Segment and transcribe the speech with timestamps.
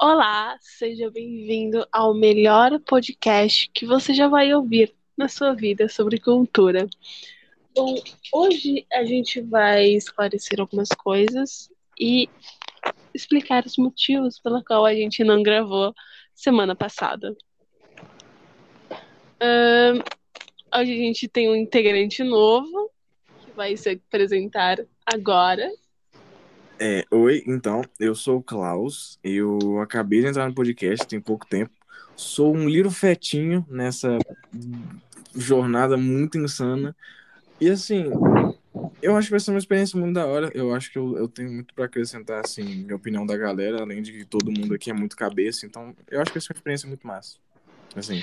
[0.00, 6.20] Olá, seja bem-vindo ao melhor podcast que você já vai ouvir na sua vida sobre
[6.20, 6.88] cultura.
[7.74, 7.96] Bom,
[8.32, 12.28] hoje a gente vai esclarecer algumas coisas e
[13.12, 15.92] explicar os motivos pela qual a gente não gravou
[16.32, 17.36] semana passada.
[20.72, 22.88] Hoje a gente tem um integrante novo
[23.44, 25.68] que vai se apresentar agora.
[26.80, 31.44] É, oi, então, eu sou o Klaus, eu acabei de entrar no podcast tem pouco
[31.44, 31.72] tempo,
[32.14, 34.16] sou um little fetinho nessa
[35.34, 36.94] jornada muito insana,
[37.60, 38.04] e assim,
[39.02, 41.26] eu acho que vai ser uma experiência muito da hora, eu acho que eu, eu
[41.26, 44.88] tenho muito pra acrescentar, assim, minha opinião da galera, além de que todo mundo aqui
[44.88, 47.38] é muito cabeça, então eu acho que vai ser uma experiência muito massa,
[47.96, 48.20] assim,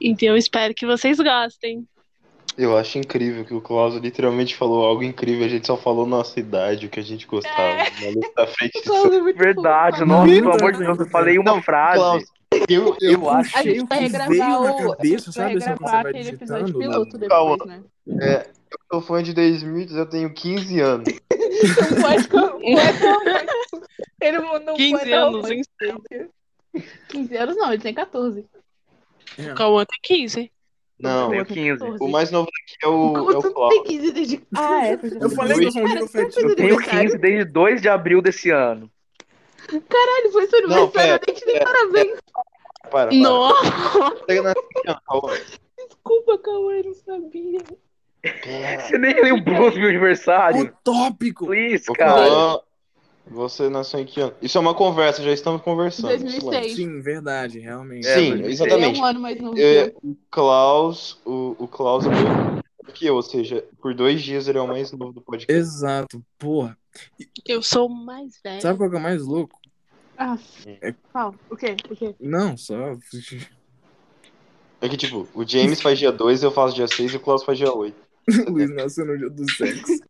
[0.00, 1.88] Então eu espero que vocês gostem.
[2.56, 6.38] Eu acho incrível que o Klaus literalmente falou algo incrível, a gente só falou nossa
[6.38, 7.82] idade, o que a gente gostava.
[7.82, 9.24] O à frente disso.
[9.34, 11.98] Verdade, nossa, pelo amor de Deus, eu falei uma Não, frase.
[11.98, 12.24] Klaus,
[12.68, 13.58] eu, eu, Eu acho.
[13.58, 14.90] A gente o vai que regravar veio na o.
[14.96, 17.66] cabeça, sabe, assim, você regravar vai aquele episódio piloto depois, Calma.
[17.66, 17.82] né?
[18.20, 21.08] é, eu sou fã de 2000, eu tenho 15 anos.
[21.90, 22.64] Não pode pode-
[24.20, 25.62] Ele não 15 pode anos, hein?
[27.08, 28.46] 15 anos não, ele tem 14.
[29.38, 29.52] É.
[29.54, 30.50] Cauã tem 15.
[31.04, 31.84] Não, tenho 15.
[32.00, 33.74] o mais novo daqui é o, Como é o tu Klaus.
[33.74, 34.42] tem 15 desde.
[34.56, 34.98] Ah, é.
[35.20, 36.30] Eu falei que eu tenho aniversário?
[36.78, 38.90] 15 desde 2 de abril desse ano.
[39.66, 42.18] Caralho, foi seu aniversário, eu nem te dei parabéns.
[42.90, 43.12] Para, para.
[43.14, 44.14] Nossa!
[45.88, 47.60] Desculpa, Cauã, eu não sabia.
[48.22, 48.80] Pera.
[48.80, 50.62] Você nem lembrou do meu aniversário.
[50.64, 51.46] Utópico!
[51.46, 52.60] Please, Ô, cara.
[53.26, 54.34] Você nasceu em que ano?
[54.42, 56.08] Isso é uma conversa, já estamos conversando.
[56.18, 56.76] 2006.
[56.76, 58.06] Sim, verdade, realmente.
[58.06, 59.00] É, Sim, Ele é exatamente.
[59.00, 59.96] um ano mais novo eu.
[60.02, 64.58] o Klaus, o, o Klaus é novo que eu, ou seja, por dois dias ele
[64.58, 65.52] é o mais novo do podcast.
[65.52, 66.76] Exato, porra.
[67.44, 68.60] Eu sou o mais velho.
[68.60, 69.58] Sabe qual que é o mais louco?
[70.16, 70.38] Ah,
[70.80, 70.94] É-.
[71.50, 71.76] O quê?
[71.90, 72.14] O quê?
[72.20, 72.74] Não, só.
[74.80, 77.42] É que, tipo, o James faz dia 2, eu faço dia 6 e o Klaus
[77.42, 77.96] faz dia 8.
[78.48, 80.00] O Luiz nasceu no dia do sexo.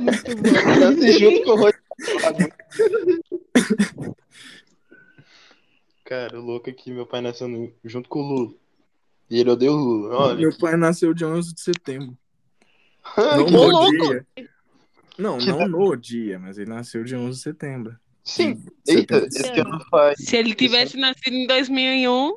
[0.00, 0.80] Muito bom.
[0.80, 2.54] Nasce junto com o Rodrigo.
[6.04, 8.52] Cara, o louco aqui, meu pai nasceu no- junto com o Lula.
[9.30, 10.16] E ele odeia o Lula.
[10.16, 10.36] Olha.
[10.36, 12.16] Meu pai nasceu dia 11 de setembro.
[13.16, 13.90] Não no louco!
[14.08, 14.26] dia.
[15.16, 17.96] Não, Que não da- no dia, mas ele nasceu dia 11 de setembro.
[18.24, 19.50] Sim, eita, 77.
[19.52, 20.18] esse ano faz.
[20.18, 22.36] Se ele tivesse nascido em 2001,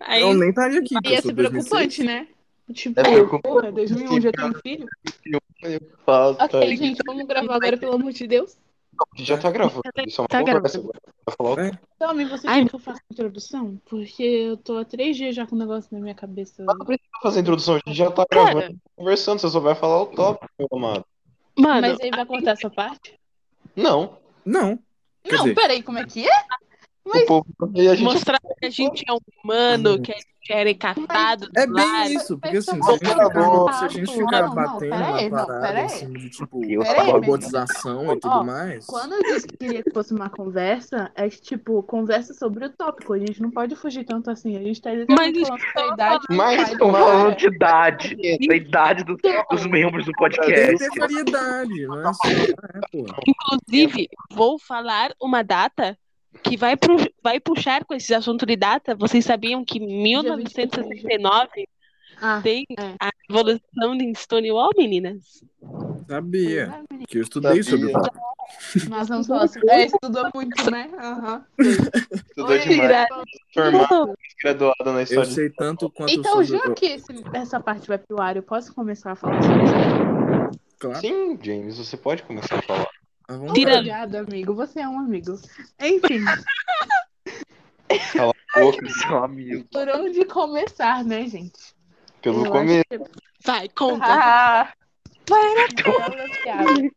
[0.00, 0.94] aí Eu nem estaria aqui.
[1.04, 2.06] Ia ser preocupante, 2006.
[2.06, 2.28] né?
[2.72, 4.86] Tipo, É porra, 2001 já tem um filho?
[6.04, 6.76] Faz, tá Ok, aí.
[6.76, 8.56] gente, vamos gravar agora, pelo amor de Deus.
[8.98, 9.82] A gente já tá gravando.
[10.06, 10.78] Isso é uma Tá conversa gravando.
[10.78, 11.00] agora.
[11.26, 11.78] Vai falar o.
[11.96, 12.62] Então, amigo, você Ai.
[12.62, 13.80] quer que eu faça a introdução?
[13.86, 16.62] Porque eu tô há três dias já com o negócio na minha cabeça.
[16.64, 18.52] Mas não precisa fazer a introdução, a gente já tá Cara.
[18.54, 21.04] gravando, conversando, você só vai falar o tópico, meu amado.
[21.58, 23.18] Mano, Mas aí vai cortar essa parte?
[23.76, 24.78] Não, Não.
[25.24, 26.32] Quer não, dizer, peraí, como é que é?
[27.04, 27.46] O povo.
[27.60, 31.48] A gente mostrar que a gente é humano, que a gente é recatado.
[31.56, 33.60] é bem isso, porque assim, se Mas a gente tá bom.
[33.66, 35.84] ficar, se a gente Não, ficar não, batendo peraí, na não, parada peraí.
[35.86, 38.84] assim, de tipo, Peraí, robotização e tudo Ó, mais.
[38.86, 42.70] Quando eu disse que queria que fosse uma conversa, é que, tipo, conversa sobre o
[42.70, 43.14] tópico.
[43.14, 44.54] A gente não pode fugir tanto assim.
[44.56, 48.16] A gente tá Mas falando da idade Mas Mas- falando de idade,
[48.48, 49.16] da idade do-
[49.50, 50.76] dos membros do Tem podcast.
[50.90, 52.12] ter variedade, não é.
[52.92, 53.04] É.
[53.26, 55.96] Inclusive, vou falar uma data
[56.42, 58.94] que vai, pro, vai puxar com esse assunto de data.
[58.94, 61.68] Vocês sabiam que em 1969
[62.20, 62.94] Ah, tem é.
[63.00, 65.42] a Revolução de Stonewall, meninas?
[66.08, 66.82] Sabia.
[67.08, 68.10] Que eu estudei sobre o Sabia.
[68.10, 68.24] tópico.
[68.90, 69.70] nós vamos falar sobre.
[69.70, 70.90] É, estudou muito, né?
[70.98, 71.44] Aham.
[71.58, 72.78] Estudou Oi, demais.
[72.78, 73.06] Ira.
[73.54, 75.30] Formada, graduada na Eu história.
[75.30, 78.42] sei tanto quanto Então, sobre já o- que esse- essa parte vai pro ar, eu
[78.42, 79.74] posso começar a falar sobre isso?
[80.78, 82.86] Claro, Sim, James, você pode começar a falar.
[83.54, 83.74] Tira.
[83.78, 84.54] Obrigada, amigo.
[84.54, 85.38] Você é um amigo.
[85.80, 86.24] Enfim,
[88.54, 89.64] Boca, Seu amigo.
[89.72, 91.74] por onde começar, né, gente?
[92.22, 92.84] pelo Eu começo.
[92.88, 93.00] que-
[93.44, 94.04] Vai, conta.
[94.06, 94.72] Ah,
[95.26, 96.90] piadas.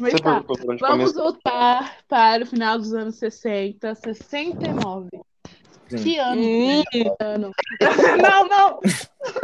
[0.00, 0.44] Mas Você tá,
[0.80, 5.08] vamos voltar para o final dos anos 60, 69.
[5.88, 5.96] Sim.
[6.04, 6.40] Que ano?
[6.40, 6.82] Hum,
[7.18, 7.50] ano?
[8.22, 8.80] Não, não!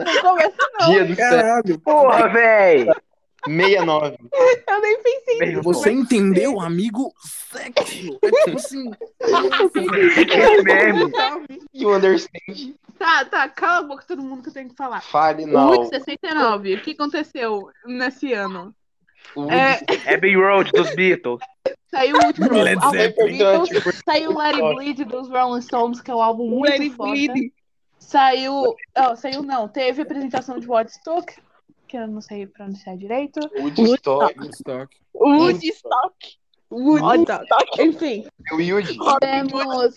[0.04, 0.90] Não começa não.
[0.92, 2.86] Dia do céu, Caralho, Porra, véi!
[3.46, 4.16] 69.
[4.66, 7.12] Eu nem pensei Meu você entendeu, amigo?
[7.52, 8.18] Sexo.
[8.22, 8.90] É tipo assim.
[10.26, 11.10] Que é mesmo?
[11.72, 12.74] You understand?
[12.98, 15.00] Tá, tá, cala a boca todo mundo que eu tenho que falar.
[15.02, 15.84] Fale O now.
[15.88, 18.74] 69, o que aconteceu nesse ano?
[19.34, 19.80] O É,
[20.14, 21.40] Abbey Road dos Beatles.
[21.90, 26.14] saiu o último álbum é Beatles, saiu Let It Bleed dos Rolling Stones, que é
[26.14, 27.10] um álbum muito Let foda.
[27.10, 27.52] bleed.
[27.98, 31.34] Saiu, ó, saiu não, teve apresentação de Woodstock,
[31.86, 33.40] que eu não sei pronunciar direito.
[33.56, 34.38] Woodstock.
[34.38, 34.96] Woodstock.
[35.14, 36.38] Woodstock.
[36.70, 37.82] Woodstock.
[37.82, 38.26] Enfim,
[39.20, 39.94] temos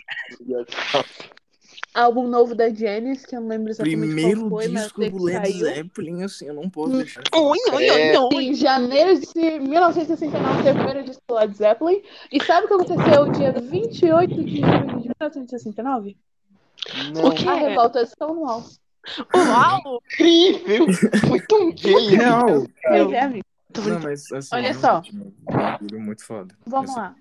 [1.94, 5.10] álbum novo da Janis, que eu não lembro exatamente Primeiro qual foi, mas disco sei
[5.10, 5.52] do que Led.
[5.54, 7.24] Zeppelin, assim, eu não posso deixar.
[7.34, 8.20] Oi, oi, oi, É.
[8.20, 8.44] oi.
[8.46, 12.04] Em janeiro de 1969 teve o primeiro disco do Led Zeppelin.
[12.32, 16.18] E sabe o que aconteceu dia 28 de julho de 1969?
[17.16, 17.48] Não, O quê?
[17.48, 18.64] A revolta de Stonewall.
[19.36, 20.02] Uau!
[20.12, 20.88] incrível!
[21.28, 22.16] Foi tão gay.
[22.16, 22.66] Real.
[22.84, 23.46] Pois é, amigo.
[23.86, 26.56] Não, mas assim, Olha um bagulho muito foda.
[26.66, 27.16] Vamos Esse lá.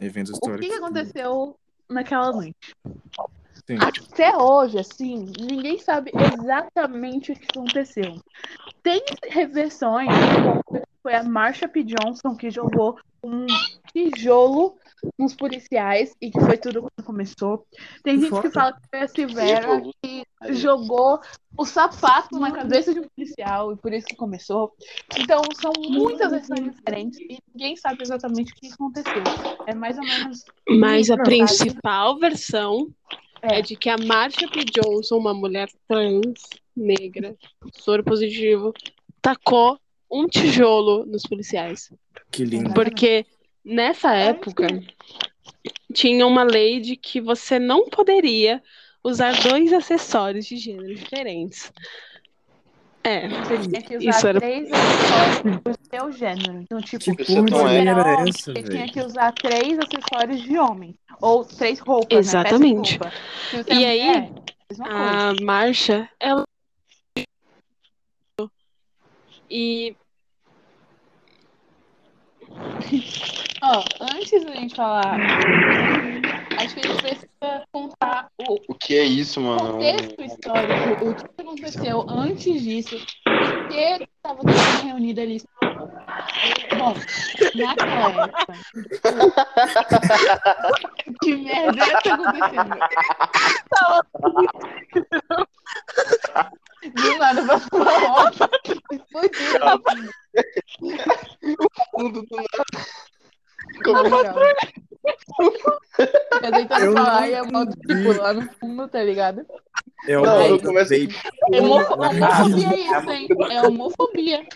[0.00, 0.60] Evento O histórico.
[0.60, 1.56] que, que aconteceu
[1.88, 2.74] naquela noite?
[3.66, 3.78] Sim.
[3.80, 8.20] Até hoje, assim, ninguém sabe exatamente o que aconteceu.
[8.82, 10.08] Tem reversões,
[10.66, 11.84] como foi a Marsha P.
[11.84, 13.46] Johnson que jogou um
[13.92, 14.76] tijolo
[15.18, 17.66] nos policiais e que foi tudo quando começou.
[18.02, 21.20] Tem gente que fala que foi a Silvera que jogou
[21.56, 24.72] o sapato na cabeça de um policial e por isso que começou.
[25.18, 29.22] Então, são muitas versões diferentes e ninguém sabe exatamente o que aconteceu.
[29.66, 30.44] É mais ou menos.
[30.68, 32.88] Mas a principal versão
[33.42, 33.58] É.
[33.58, 34.64] é de que a Marsha P.
[34.64, 36.40] Johnson, uma mulher trans,
[36.76, 37.36] negra,
[37.72, 38.72] soro positivo,
[39.20, 39.78] tacou
[40.10, 41.92] um tijolo nos policiais.
[42.30, 42.72] Que lindo.
[42.74, 43.26] Porque
[43.64, 44.66] nessa época
[45.92, 48.62] tinha uma lei de que você não poderia
[49.04, 51.72] usar dois acessórios de gênero diferentes.
[53.04, 56.60] É, Você tinha que usar Isso era- três acessórios do seu gênero.
[56.62, 60.40] Então, tipo, é de tão lei era Geralmente, essa, você tinha que usar três acessórios
[60.42, 60.94] de homem.
[61.20, 62.98] Ou três roupas, Exatamente.
[63.00, 63.10] né?
[63.10, 63.64] Peça de roupa.
[63.64, 64.32] Você E é aí, mulher,
[64.68, 64.84] coisa.
[64.84, 66.44] a Marsha, ela.
[69.50, 69.96] E
[73.62, 75.18] Ó, antes da gente falar,
[76.58, 79.72] acho que a gente precisa contar o O que é isso, mano?
[79.72, 85.40] contexto histórico, o que aconteceu antes disso, por que estava todo mundo reunido ali.
[86.78, 86.94] Bom,
[87.54, 88.52] naquela época.
[91.22, 92.76] que merda é que tá acontecendo?
[96.94, 98.48] Do nada vai falar óbvio.
[98.90, 99.52] Explodiu.
[101.92, 102.64] Fundo do nada.
[103.86, 104.34] Não, legal.
[105.98, 109.44] Eu tentando Eu falar não e eu boto, tipo, lá no fundo, tá ligado?
[110.06, 111.08] É o Não, eu vape.
[111.52, 113.28] É homo- homofobia é isso, hein?
[113.50, 114.46] É homofobia.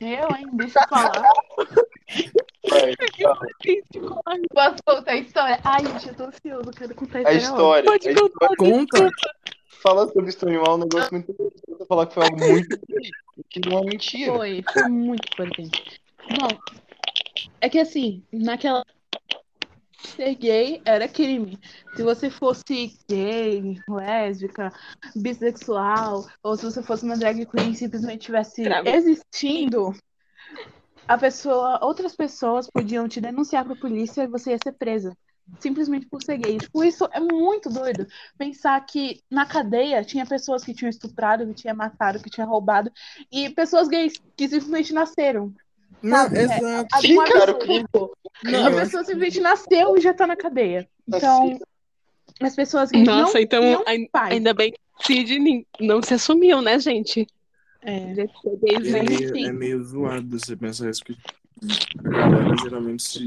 [0.00, 0.46] Eu, hein?
[0.54, 1.22] Deixa eu falar.
[4.54, 5.58] Posso contar a história?
[5.64, 7.84] Ai, gente, eu tô ansioso, quero contar a A história.
[7.90, 7.96] logo.
[7.96, 8.20] história.
[8.20, 9.10] a história- Conta.
[9.82, 11.34] Fala sobre Stonewall é um negócio muito.
[11.68, 12.78] Eu falar que foi algo muito
[13.48, 14.32] que não é mentira.
[14.32, 16.00] Foi, foi muito importante.
[16.38, 16.48] Bom,
[17.60, 18.84] é que assim, naquela.
[20.00, 21.58] Ser gay era crime.
[21.96, 24.72] Se você fosse gay, lésbica,
[25.14, 29.94] bissexual, ou se você fosse uma drag queen e simplesmente estivesse existindo,
[31.06, 35.16] a pessoa, outras pessoas podiam te denunciar pra polícia e você ia ser presa.
[35.60, 36.58] Simplesmente por ser gay.
[36.58, 38.06] Tipo, isso é muito doido.
[38.36, 42.92] Pensar que na cadeia tinha pessoas que tinham estuprado, que tinham matado, que tinham roubado,
[43.32, 45.52] e pessoas gays que simplesmente nasceram.
[46.02, 46.42] Não, Sabe, é.
[46.42, 46.88] exato.
[46.94, 48.12] A- Sim, cara, absurdo.
[48.44, 50.88] Não, a pessoa simplesmente nasceu e já tá na cadeia.
[51.06, 51.58] Então,
[52.40, 54.32] as pessoas gays Nossa, não então pais.
[54.32, 57.26] ainda bem que nin- não se assumiu, né, gente?
[57.82, 58.12] É.
[58.12, 61.16] É meio, é meio zoado você pensar isso que
[61.98, 63.18] a galera geralmente se,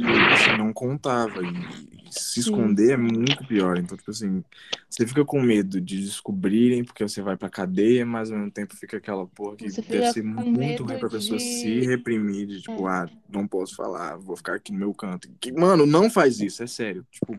[0.57, 1.43] não contava.
[1.43, 2.39] E, se Sim.
[2.41, 3.77] esconder é muito pior.
[3.77, 4.43] Então, tipo assim,
[4.89, 8.75] você fica com medo de descobrirem porque você vai pra cadeia, mas ao mesmo tempo
[8.75, 12.61] fica aquela porra que Você deve ser muito ruim pra pessoa de- se reprimir, de
[12.61, 15.29] tipo, ah, não posso falar, vou ficar aqui no meu canto.
[15.39, 17.05] Que, mano, não faz isso, é sério.
[17.09, 17.37] Tipo,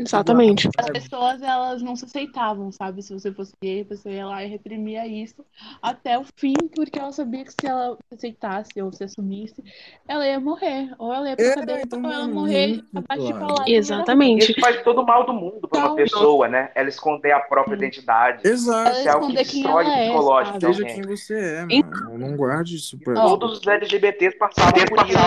[0.00, 0.68] Exatamente.
[0.78, 3.02] As pessoas, elas não se aceitavam, sabe?
[3.02, 5.44] Se você fosse gay, a pessoa ia lá e reprimia isso
[5.82, 9.62] até o fim, porque ela sabia que se ela se aceitasse ou se assumisse,
[10.06, 10.94] ela ia morrer.
[10.98, 13.68] Ou ela ia pra É, cadeia, então, ou ela morrer abaixo de palavras.
[13.68, 14.50] Exatamente.
[14.52, 16.70] Isso faz todo o mal do mundo pra uma Então, pessoa, né?
[16.74, 17.84] Ela esconder a própria Sim.
[17.84, 18.46] identidade.
[18.46, 18.88] exato.
[18.88, 20.60] Ela Isso é algo que destrói o é, psicológico?
[20.60, 22.18] Seja quem você é, mano.
[22.18, 23.14] Não guarde isso pra.
[23.14, 25.18] Todos os LGBTs passaram por isso.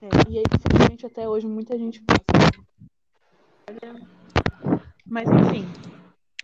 [0.00, 2.47] É, e aí, infelizmente, até hoje, muita gente passa.
[5.06, 5.66] Mas, enfim.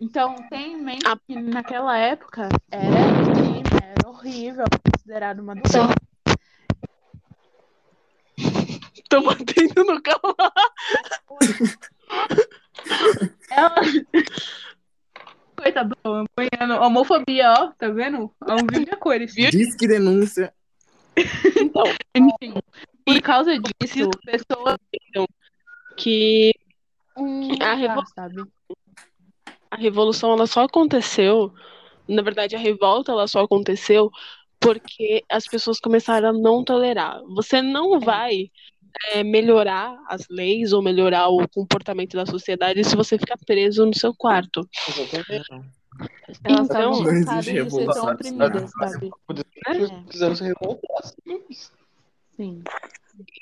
[0.01, 2.91] Então, tem em mente A- que naquela época era
[3.33, 5.87] crime, era horrível, considerado uma doença.
[9.09, 10.35] Tô batendo no carro.
[13.49, 13.75] Ela...
[15.55, 18.29] Coitado, apanhando homofobia, ó, tá vendo?
[18.45, 19.33] É um vídeo de cores.
[19.33, 20.53] Diz que denúncia.
[21.55, 22.55] Então, Enfim,
[23.05, 24.77] por causa disso, pessoas...
[25.95, 26.51] que
[27.17, 27.49] Um...
[27.61, 28.43] A revol- sabe?
[29.71, 31.53] a revolução ela só aconteceu,
[32.07, 34.09] na verdade a revolta ela só aconteceu
[34.59, 37.21] porque as pessoas começaram a não tolerar.
[37.35, 38.49] Você não vai
[39.11, 43.93] é, melhorar as leis ou melhorar o comportamento da sociedade se você ficar preso no
[43.93, 44.67] seu quarto.
[44.87, 45.75] Exatamente.
[46.43, 48.33] Elas Então, não existe revolução, se
[50.43, 51.01] revoltar.
[52.35, 52.61] Sim.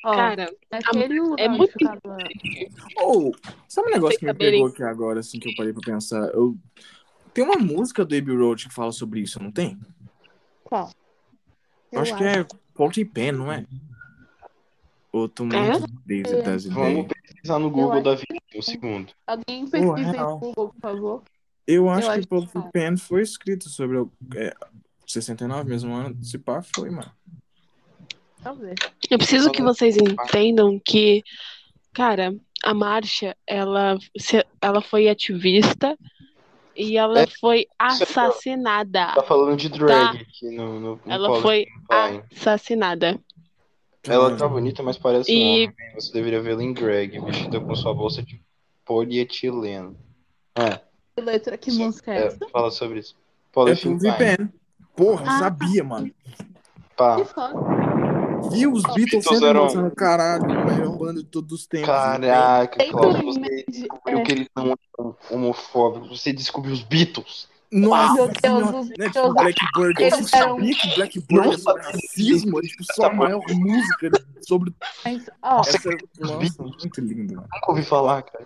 [0.05, 2.17] Ó, Cara, naquele lugar é muito ficava...
[2.97, 3.35] Ou,
[3.67, 6.29] sabe um negócio Vocês que me pegou aqui agora, assim, que eu parei pra pensar?
[6.33, 6.55] Eu...
[7.33, 9.79] Tem uma música do Abbey Road que fala sobre isso, não tem?
[10.63, 10.91] Qual?
[11.91, 12.45] Eu, acho que é
[12.75, 13.65] Porty Pen, não é?
[15.12, 15.79] Ou tô muito É?
[16.05, 19.13] desde das Vamos pesquisar no Google da vida, um segundo.
[19.27, 21.23] Alguém pesquisa no Google, por favor.
[21.67, 22.71] Eu acho Eu que acho que não.
[22.71, 24.53] Pen foi escrito sobre o é,
[25.05, 26.17] 69, mesmo ano.
[26.23, 27.12] Se pá, foi, mano.
[28.43, 28.75] Talvez.
[29.09, 31.23] eu preciso que vocês entendam que,
[31.93, 35.97] cara, a marcha, ela, se- ela foi ativista
[36.75, 39.13] e ela É, foi é assassinada.
[39.13, 42.23] Tá falando de drag aqui no, no, no Ela foi Pine.
[42.35, 43.19] assassinada.
[44.05, 45.73] Ela tá bonita, mas parece E- um homem.
[45.95, 48.41] Você deveria vê-la em drag, vestida com sua bolsa de
[48.83, 49.95] polietileno.
[50.55, 50.81] É,
[51.15, 52.50] Que letra, que música é é, essa?
[52.50, 53.15] fala sobre isso.
[53.55, 54.50] É Pen.
[54.95, 56.12] Porra, Ah, sabia, mano.
[56.97, 57.15] Pá.
[57.17, 57.92] Que foda.
[58.51, 61.88] Vi os Beatles Beatles eram- mostrando, caralho, a melhor banda de todos os tempos.
[61.88, 64.21] Caraca, Klaus, também, você né, de- descobriu é.
[64.23, 64.65] que eles não
[64.97, 66.21] eram homofóbicos.
[66.21, 67.47] Você descobriu os Beatles.
[67.71, 68.77] Nossa, Meu Deus, senhora.
[68.77, 68.95] os né?
[68.97, 70.03] Beatles- Tipo, Blackbird.
[70.03, 71.83] eram- sabia que Blackbird é sabia.
[71.83, 72.59] racismo?
[72.59, 74.73] É tipo só a maior música sobre
[75.03, 75.89] Mas, ó, Nossa, essa.
[76.19, 77.47] Nossa, muito lindo, mano.
[77.51, 78.45] Nunca ouvi falar, cara.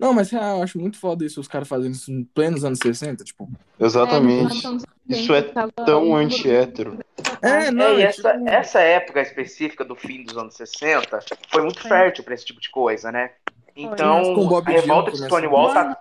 [0.00, 2.78] Não, mas real, eu acho muito foda isso, os caras fazendo isso em plenos anos
[2.82, 3.48] 60, tipo.
[3.80, 4.62] Exatamente.
[5.08, 5.42] Isso é
[5.84, 6.98] Tão anti-hétero.
[7.42, 11.20] É, não, É, é essa, tipo- essa época específica do fim dos anos 60
[11.50, 13.30] foi muito fértil pra esse tipo de coisa, né?
[13.76, 14.20] Então,
[14.66, 15.18] a revolta de.
[15.18, 15.96] Stonewall tá,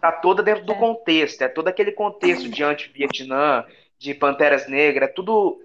[0.00, 0.76] tá toda dentro do É.
[0.78, 3.64] contexto, é todo aquele contexto de anti-Vietnã,
[3.98, 5.58] de Panteras Negras, é tudo,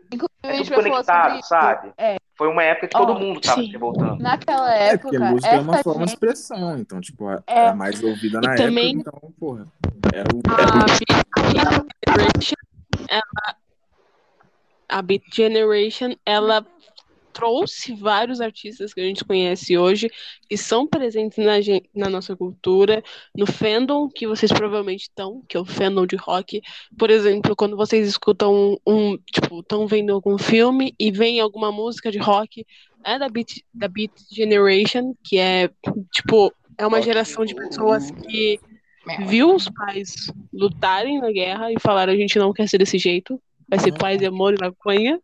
[0.44, 1.92] é tudo conectado, sabe?
[1.98, 2.16] É.
[2.36, 3.68] Foi uma época que todo mundo tava sim.
[3.68, 4.18] se revoltando.
[4.18, 7.40] Naquela É, época, porque a música é uma forma de gente, expressão, então, tipo, é,
[7.46, 7.68] É.
[7.68, 9.68] a mais ouvida na E época, também- então, porra.
[10.12, 10.42] Era o.
[12.08, 12.56] Generation,
[13.12, 13.58] ela,
[14.88, 16.66] a Beat Generation, ela
[17.34, 20.10] trouxe vários artistas que a gente conhece hoje,
[20.50, 23.02] que são presentes na, gen- na nossa cultura,
[23.36, 26.62] no fandom que vocês provavelmente estão, que é o fandom de rock.
[26.98, 31.72] Por exemplo, quando vocês escutam um, um, tipo, estão vendo algum filme e vem alguma
[31.72, 32.66] música de rock,
[33.04, 35.70] é da Beat, da Beat Generation, que é,
[36.14, 38.60] tipo, é uma geração de pessoas que
[39.28, 43.42] viu os pais lutarem na guerra e falaram a gente não quer ser desse jeito,
[43.68, 45.20] vai ser paz e amor e maconha.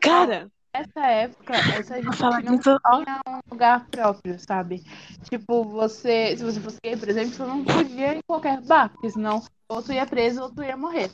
[0.00, 2.78] Cara, essa época, essa gente falar não tinha
[3.26, 4.82] um lugar próprio, sabe?
[5.28, 8.90] Tipo, você, se você fosse gay, por exemplo, você não podia ir em qualquer bar,
[8.90, 11.10] porque senão ou tu ia preso ou tu ia morrer.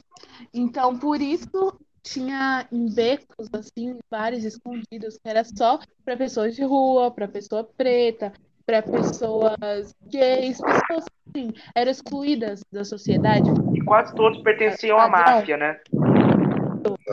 [0.52, 6.64] Então, por isso tinha em becos, assim, bares escondidos, que era só para pessoas de
[6.64, 8.32] rua, para pessoa preta,
[8.72, 13.50] para pessoas gays, pessoas assim, eram excluídas da sociedade.
[13.74, 15.78] E quase todos pertenciam à máfia, né?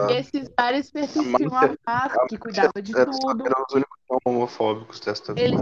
[0.07, 3.45] E esses bares pertenciam à máfia, que cuidava de tudo.
[3.45, 5.59] eram os únicos homofóbicos desta Eles,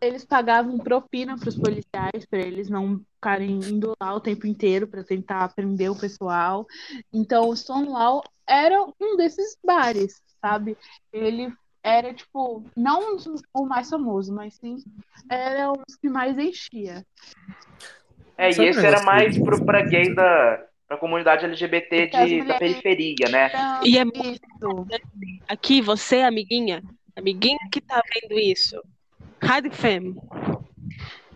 [0.00, 4.86] eles pagavam propina para os policiais, para eles não ficarem indo lá o tempo inteiro
[4.86, 6.64] para tentar prender o pessoal.
[7.12, 10.78] Então, o Stonewall era um desses bares, sabe?
[11.12, 11.52] Ele
[11.84, 13.18] era, tipo, não
[13.52, 14.76] o mais famoso, mas sim,
[15.30, 17.04] era um dos que mais enchia.
[18.38, 22.58] É, Sabe e esse era mais pro, pra gays da pra comunidade LGBT de, da
[22.58, 23.50] periferia, né?
[23.84, 24.86] E é isso.
[25.48, 26.82] aqui você, amiguinha,
[27.16, 28.80] amiguinha que tá vendo isso,
[29.42, 30.14] Rádio Fem,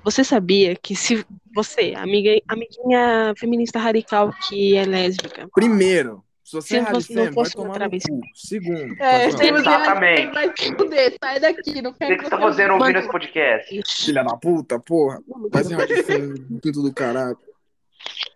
[0.03, 1.25] você sabia que se
[1.55, 7.31] você, amiga, amiguinha feminista radical que é lésbica, Primeiro, se você Se é não fêmea,
[7.33, 8.21] vai tomar no cu.
[8.35, 10.33] Segundo, É, você Exatamente.
[10.33, 12.99] vai se fuder, sai daqui, não O quero que, que você tá fazendo ouvindo Mano.
[13.01, 13.83] esse podcast?
[14.05, 15.21] filha da puta, porra.
[15.53, 17.37] Vai rádio fêmea, pinto do caralho.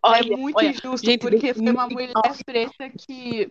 [0.03, 2.13] olha, é muito olha, injusto, gente, porque foi uma mulher
[2.45, 3.51] preta que,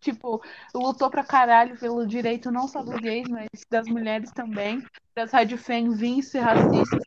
[0.00, 0.42] tipo,
[0.74, 4.82] lutou pra caralho pelo direito não só dos gays, mas das mulheres também.
[5.14, 6.98] Das rádio fem vir ser racista,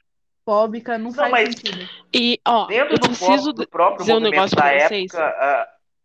[0.44, 1.88] fóbica, não, faz mas- sentido.
[2.14, 5.12] e ó, Dentro eu preciso do próprio dizer um negócio da pra época, vocês.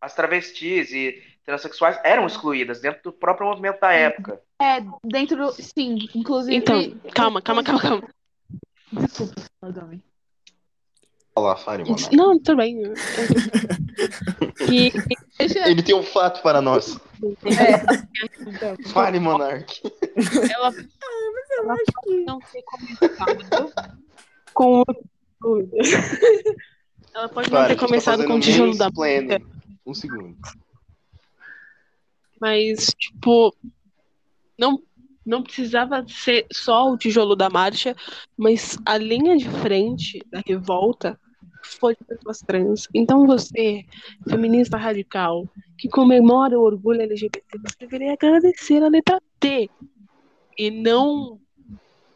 [0.01, 4.41] Ah, as travestis e transexuais eram excluídas dentro do próprio movimento da época.
[4.61, 5.53] É, dentro do.
[5.53, 6.57] Sim, inclusive.
[6.57, 8.09] Então, calma, calma, calma, calma.
[8.93, 10.03] Desculpa, Domi.
[11.37, 11.97] Olha lá, Fari, mano.
[12.13, 12.83] Não, tudo bem.
[14.71, 14.93] E.
[15.39, 16.99] Ele tem um fato para nós.
[17.45, 18.89] É.
[18.91, 19.81] Fale, Monark.
[20.53, 20.73] ela,
[21.59, 23.73] ela pode não ter começado
[24.53, 25.69] com o
[27.15, 29.45] Ela pode não ter tá começado com o tijolo da mansplaining.
[29.87, 30.37] Um segundo.
[32.41, 33.55] Mas, tipo,
[34.59, 34.83] não,
[35.25, 37.95] Não precisava ser só o tijolo da marcha,
[38.37, 41.19] mas a linha de frente da revolta
[41.63, 42.89] foi de pessoas trans.
[42.95, 43.85] Então você,
[44.29, 45.47] feminista radical,
[45.79, 49.71] que comemora o orgulho LGBT, você deveria agradecer a letra T
[50.59, 51.39] e não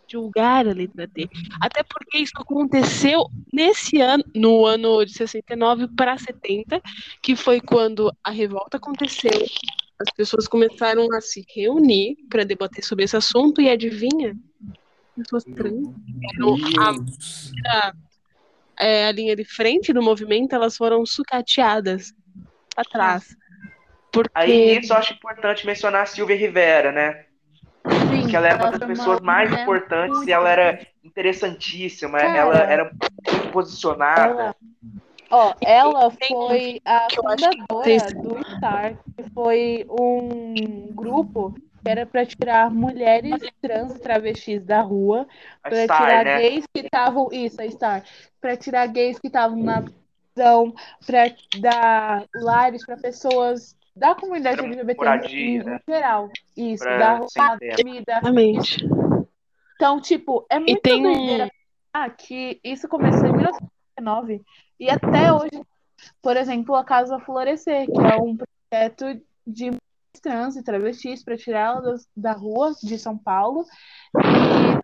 [0.08, 1.28] julgar a letra T.
[1.60, 6.80] Até porque isso aconteceu nesse ano, no ano de 69 para 70,
[7.22, 9.44] que foi quando a revolta aconteceu.
[9.98, 14.36] As pessoas começaram a se reunir para debater sobre esse assunto e adivinha?
[15.16, 15.88] Pessoas trans
[16.34, 16.56] eram
[17.66, 17.92] a,
[18.80, 22.12] é, a linha de frente do movimento, elas foram sucateadas
[22.76, 23.36] atrás.
[24.12, 24.30] Porque...
[24.34, 27.26] Aí isso eu acho importante mencionar a Silvia Rivera, né?
[28.10, 32.18] Sim, que ela era uma das pessoas uma mais importantes muito e ela era interessantíssima,
[32.18, 32.36] Cara.
[32.36, 34.22] ela era muito posicionada.
[34.22, 34.56] Ela,
[35.30, 42.70] ó, ela foi a fundadora do STAR, que foi um grupo que era para tirar
[42.70, 45.28] mulheres trans e travestis da rua,
[45.62, 46.38] para tirar né?
[46.38, 48.02] gays que estavam, isso, a STAR,
[48.40, 49.84] para tirar gays que estavam na
[50.32, 50.74] prisão,
[51.04, 55.80] para dar lares para pessoas da comunidade LGBT moradia, no né?
[55.88, 56.28] geral.
[56.56, 58.84] Isso, Pra dar roupa, comida, Exatamente.
[59.76, 61.50] então, tipo, é muito tem um- doideira
[62.18, 64.42] que isso começou em 1999
[64.80, 65.62] e até hoje,
[66.20, 69.80] por exemplo, a Casa Florescer, que é um projeto de mulheres
[70.20, 73.64] trans e travestis para tirá-las da rua de São Paulo
[74.16, 74.80] e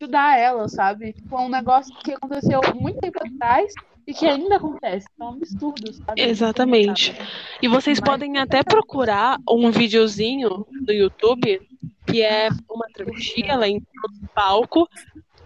[0.00, 1.12] ajudar elas, sabe?
[1.12, 3.72] Tipo, é um negócio que aconteceu muito tempo atrás
[4.06, 5.06] e que ainda acontece.
[5.20, 6.20] É um absurdo, sabe?
[6.22, 7.14] Exatamente.
[7.62, 11.60] E vocês Mas- podem até procurar um videozinho no YouTube
[12.06, 14.88] que é uma travesti, ela entrou no palco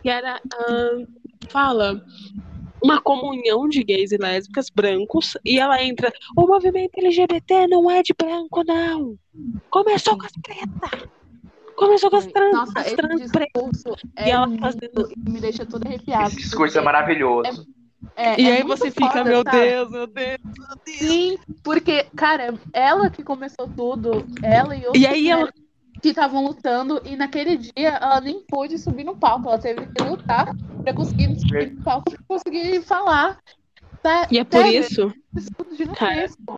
[0.05, 1.07] e era, ahn,
[1.49, 2.05] fala,
[2.83, 8.03] uma comunhão de gays e lésbicas brancos e ela entra, o movimento LGBT não é
[8.03, 9.17] de branco, não.
[9.71, 11.09] Começou com as pretas.
[11.77, 13.63] Começou com as trans, Nossa, as trans pretas.
[13.63, 16.27] discurso E é ela fazendo- me deixa toda arrepiada.
[16.27, 17.49] Esse discurso é porque maravilhoso.
[17.63, 17.78] é-
[18.17, 19.61] E é aí você fica, foda, meu sabe?
[19.61, 20.39] Deus, meu Deus.
[20.99, 25.49] Sim, porque, cara, ela que começou tudo, ela e outras E aí ela
[26.01, 30.03] que estavam lutando, e naquele dia ela nem pôde subir no palco, ela teve que
[30.03, 33.39] lutar pra conseguir subir no palco, pra conseguir falar.
[34.03, 35.13] Tá, E é por isso
[35.77, 36.57] gigantesco.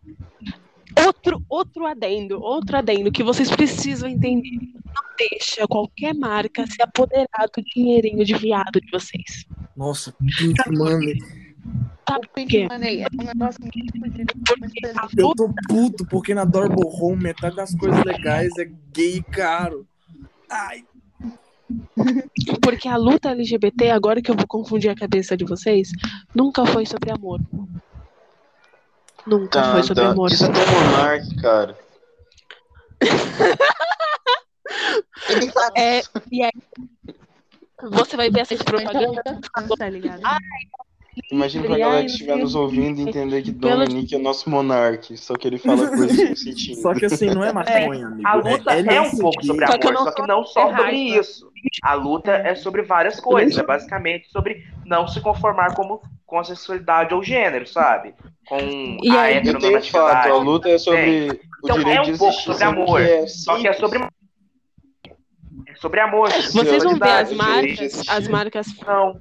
[1.07, 4.59] Outro, outro adendo, outro adendo que vocês precisam entender.
[4.85, 9.46] Não deixa qualquer marca se apoderar do dinheirinho de viado de vocês.
[9.76, 11.18] Nossa, Pink Money.
[12.09, 12.44] O por quê?
[12.44, 14.33] Pink Money é um negócio muito fodido.
[15.16, 19.87] Eu tô puto porque na Dorble Home metade das coisas legais é gay e caro.
[20.50, 20.85] Ai,
[22.62, 25.90] Porque a luta LGBT, agora que eu vou confundir a cabeça de vocês,
[26.35, 27.40] nunca foi sobre amor.
[29.31, 30.11] Nunca Tá, foi sobre tá.
[30.11, 30.31] amor.
[30.33, 31.79] Isso é até monarque, cara.
[35.77, 36.51] É, e aí,
[37.90, 39.35] você vai ver essas Principalmente a propagandas.
[39.35, 40.21] luta trans, tá ligado?
[41.31, 45.47] Imagina pra galera que estiver nos ouvindo entender que Dominique é nosso monarque, só que
[45.49, 46.81] ele fala coisas sem sentido.
[46.81, 48.27] só que assim, não é maconha, amigo.
[48.27, 50.45] A luta é, é um nesse pouco sobre Só que amor, não só que não
[50.45, 51.21] só é sobre raiva.
[51.21, 51.53] isso.
[51.83, 53.59] A luta é sobre várias coisas.
[53.59, 58.14] É basicamente sobre não se conformar como, com a sexualidade ou gênero, sabe?
[58.47, 58.62] Com E a
[59.01, 60.45] tem fato, a heteronormatividade.
[60.45, 63.66] luta é sobre o Então, direito é um de pouco sobre amor, é Só que
[63.66, 63.99] é sobre.
[65.66, 66.31] É sobre amor.
[66.31, 69.19] Vocês vão ver as marcas, as marcas Não.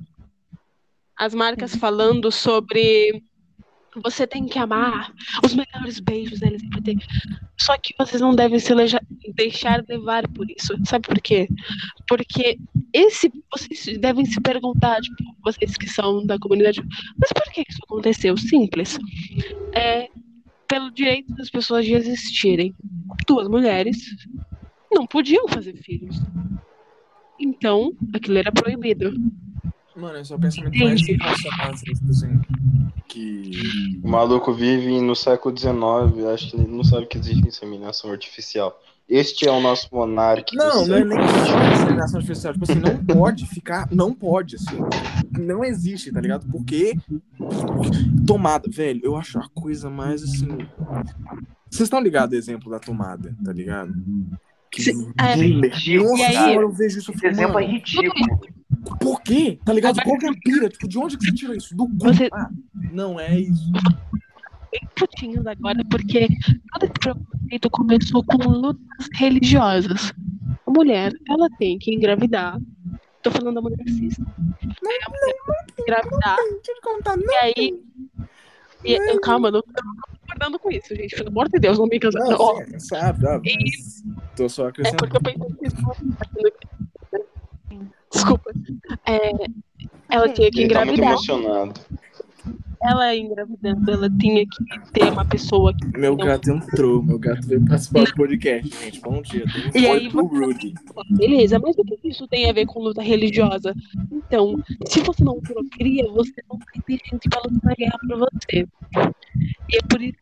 [1.17, 3.23] as marcas falando sobre
[4.03, 6.95] você tem que amar os melhores beijos da LGBT.
[7.59, 9.01] Só que vocês não devem se leja-
[9.35, 10.73] deixar levar por isso.
[10.85, 11.47] Sabe por quê?
[12.07, 12.57] Porque
[12.93, 16.81] esse vocês devem se perguntar, tipo, vocês que são da comunidade,
[17.17, 18.37] mas por que isso aconteceu?
[18.37, 18.97] Simples.
[19.73, 20.07] É
[20.67, 22.75] pelo direito das pessoas de existirem.
[23.27, 23.97] Duas mulheres
[24.91, 26.15] não podiam fazer filhos.
[27.39, 29.13] Então, aquilo era proibido.
[29.95, 32.41] Mano, esse é o pensamento mais irracional, assim, tipo assim,
[33.07, 33.99] que...
[34.03, 35.73] O maluco vive no século XIX,
[36.33, 38.79] acho que ele não sabe que existe inseminação artificial.
[39.09, 40.51] Este é o nosso monarca.
[40.53, 41.17] Não, não é nem
[41.73, 42.53] inseminação artificial.
[42.53, 43.87] Tipo assim, não pode ficar.
[43.91, 44.77] Não pode, assim.
[45.35, 46.45] Não existe, tá ligado?
[46.47, 46.93] Porque.
[48.27, 50.59] Tomada, velho, eu acho a coisa mais assim.
[51.67, 53.91] Vocês estão ligados ao exemplo da tomada, tá ligado?
[54.69, 55.35] Que é.
[55.35, 55.73] gamer.
[55.73, 58.39] Ridículo, Nossa aí- eu vejo isso Esse exemplo é mano, ridículo.
[58.99, 59.59] Por quê?
[59.65, 60.01] Tá ligado?
[60.03, 60.69] Qual que é?
[60.69, 61.75] Tipo, de onde que você tirou isso?
[61.75, 61.95] Do cu.
[61.99, 62.49] Você- Ah,
[62.91, 63.71] não é isso.
[64.71, 66.27] bem putinhos agora, porque
[66.73, 70.13] todo esse preconceito começou com lutas religiosas.
[70.67, 72.59] A mulher, ela tem que engravidar.
[73.23, 74.17] Tô falando da mulher cis.
[74.19, 75.33] É, a mulher
[75.65, 76.35] tem que engravidar.
[76.37, 77.25] Deixa eu te contar, não.
[77.25, 77.83] E aí.
[78.85, 81.15] E, eu- calma, eu não eu não tô concordando com isso, gente.
[81.15, 82.17] Pelo amor de Deus, não me cansa.
[82.19, 84.03] Não, sim, sabe, sabe, mas
[84.37, 85.09] Tô só É acrescentando.
[85.11, 85.75] porque eu pensei que isso
[88.11, 88.51] Desculpa.
[89.05, 89.31] É,
[90.09, 91.09] ela tinha que Ele tá muito engravidar.
[91.11, 91.81] emocionado.
[92.81, 95.85] Ela engravidando, ela tinha que ter uma pessoa que.
[95.99, 99.01] Meu gato entrou, meu gato veio participar do podcast, gente.
[99.01, 99.43] Bom dia.
[99.75, 100.73] Um E aí pro Rudy.
[101.11, 103.75] Beleza, mas o que isso tem a ver com luta religiosa?
[104.09, 104.55] Então,
[104.87, 108.65] se você não procria, você não vai ter gente pra lutar guerra pra você.
[109.69, 110.17] E é por isso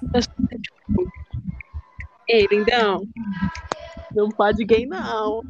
[0.00, 1.12] que você tipo.
[2.28, 3.06] Ei, lindão.
[4.14, 5.42] Não pode gay, não.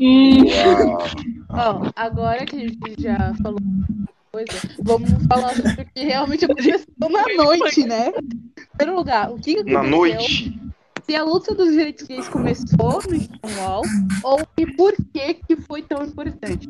[0.00, 0.44] Hum.
[1.50, 3.58] Ó, agora que a gente já falou
[4.32, 4.52] coisa,
[4.82, 7.08] vamos falar sobre o que realmente aconteceu na
[7.44, 8.08] noite, né?
[8.08, 9.98] Em primeiro lugar, o que que Na aconteceu?
[9.98, 10.60] noite.
[11.04, 13.82] Se a luta dos direitos gays começou no Stonewall,
[14.24, 16.68] ou e por que que foi tão importante.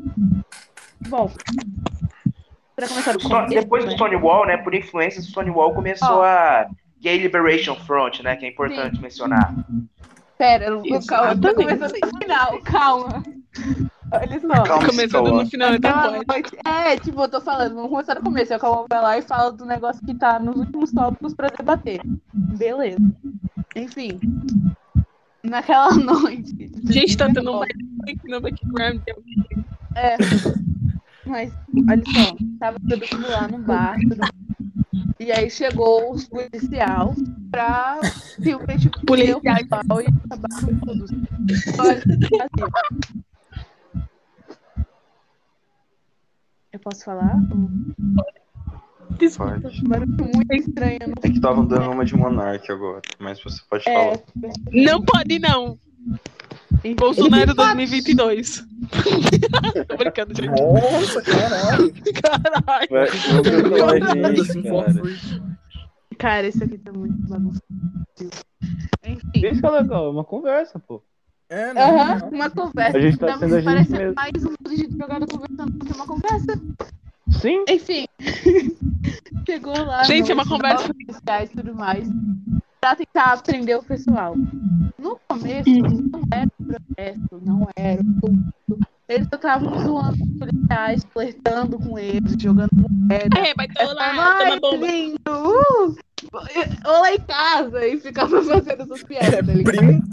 [1.09, 1.31] Bom,
[2.75, 3.95] pra começar Sto- começo, Depois do né?
[3.95, 6.23] Stonewall, né, por influência do Stonewall, começou Ó.
[6.23, 6.67] a
[7.01, 9.53] Gay Liberation Front, né, que é importante mencionar.
[10.37, 11.55] Pera, não- calma, tá Exatamente.
[11.79, 13.23] começando no final, calma.
[14.11, 14.63] Olha só.
[14.63, 16.25] Calma, começando no final, pode.
[16.27, 18.53] noite- É, tipo, eu tô falando, vamos começar do começo.
[18.53, 21.99] A Calma vai lá e fala do negócio que tá nos últimos tópicos pra debater.
[22.33, 22.97] Beleza.
[23.75, 24.19] Enfim.
[25.43, 26.71] Naquela noite.
[26.85, 29.01] Gente, tá tendo um baile no background.
[29.95, 30.17] É.
[31.25, 31.51] Mas,
[31.89, 34.15] olha só, tava todo mundo lá no bar, tudo
[35.19, 37.15] E aí chegou os policial
[37.51, 41.05] pra simplesmente prender o pessoal e acabar com tudo.
[41.79, 43.23] Olha, assim.
[46.71, 47.35] Eu posso falar?
[49.17, 49.59] Desculpa.
[49.61, 49.81] Pode.
[49.81, 50.99] Muito estranho.
[51.23, 54.19] É que tava dando uma de Monark agora, mas você pode É, falar.
[54.71, 55.79] Não pode, não.
[56.73, 56.95] Enfim.
[56.95, 58.67] Bolsonaro 2022.
[59.87, 60.49] Tô brincando, gente.
[60.49, 61.93] Nossa, caralho.
[62.21, 62.87] Caralho.
[62.89, 63.07] Vai,
[66.17, 66.47] cara.
[66.47, 67.63] esse aqui tá muito bagunçado.
[69.05, 69.31] Enfim.
[69.35, 71.01] Isso que é legal, é uma conversa, pô.
[71.49, 71.81] É, né?
[71.81, 72.97] Aham, uma conversa.
[72.97, 74.15] A gente tá sendo a gente Parece mesmo.
[74.15, 76.61] mais um de gente jogada conversando do que uma conversa.
[77.29, 78.05] Sim, Enfim.
[79.45, 80.03] Chegou lá.
[80.03, 80.89] Gente, é uma conversa.
[80.91, 82.07] E tudo mais.
[82.79, 84.35] Pra tentar prender o pessoal.
[84.99, 86.09] No começo, Uhum.
[86.11, 88.87] não era um protesto, não era um tumulto.
[89.09, 93.39] Eles estavam zoando os policiais, flertando com eles, jogando moeda.
[93.39, 94.85] É, vai ter lá, toma bomba.
[94.85, 95.17] lindo!
[95.27, 95.95] Uh!
[96.85, 99.77] Ou lá em casa e ficava fazendo essas piadas, tá ligado?
[99.77, 100.03] Primo.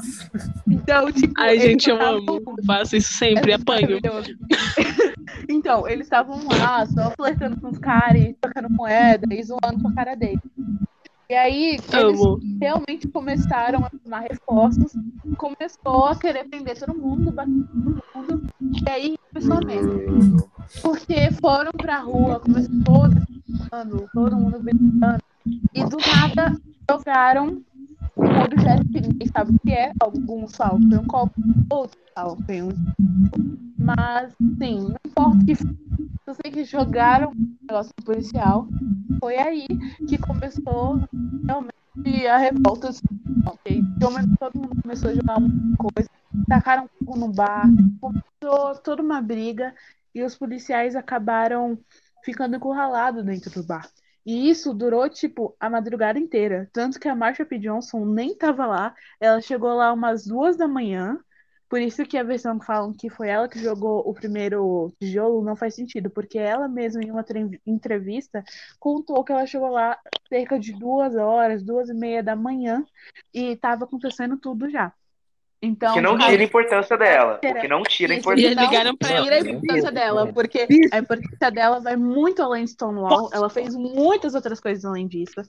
[0.69, 1.35] Então, tipo.
[1.41, 2.41] Ai, gente, eu amo.
[2.67, 3.99] Faço isso sempre, É apanho.
[5.49, 9.89] então, eles estavam lá, só flertando com os caras e tocando moeda e zoando com
[9.89, 10.39] a cara deles.
[11.29, 12.21] E aí, eles
[12.61, 14.93] realmente começaram a tomar reforços,
[15.39, 17.51] começou a querer prender todo mundo, bater
[18.13, 20.81] todo mundo, e aí começou a.
[20.83, 25.23] Porque foram pra rua, começou todo mundo, todo mundo gritando,
[25.75, 26.55] e do nada
[26.91, 27.63] jogaram
[28.17, 31.35] um objeto que ninguém sabe o que é, alguns falam que um copo,
[31.71, 32.73] outros falam que um.
[33.79, 35.53] Mas, sim, não importa o que
[36.27, 38.69] eu sei que jogaram um negócio policial,
[39.21, 39.67] foi aí
[40.07, 41.03] que começou
[41.49, 42.91] realmente a revolta.
[44.03, 46.11] Momento todo mundo começou a jogar uma coisa,
[46.49, 49.75] tacaram fogo no bar, começou toda uma briga
[50.15, 51.79] e os policiais acabaram
[52.23, 53.89] ficando encurralados dentro do bar.
[54.27, 56.69] E isso durou, tipo, a madrugada inteira.
[56.73, 57.59] Tanto que a Marsha P.
[57.59, 58.95] Johnson nem tava lá.
[59.21, 61.19] Ela chegou lá umas duas da manhã.
[61.69, 65.43] Por isso que a versão que falam que foi ela que jogou o primeiro tijolo
[65.43, 66.11] não faz sentido.
[66.11, 68.45] Porque ela mesma, em uma tre- entrevista,
[68.79, 69.99] contou que ela chegou lá
[70.29, 72.85] cerca de duas horas, duas e meia da manhã.
[73.33, 74.93] E tava acontecendo tudo já.
[75.61, 77.41] Então, que não tira a importância dela.
[77.43, 78.55] O que não tira a E importância.
[78.55, 82.73] não ligaram pra tira a importância dela, porque a importância dela vai muito além de
[82.73, 83.31] Stonewall.
[83.33, 85.41] Ela fez muitas outras coisas além disso.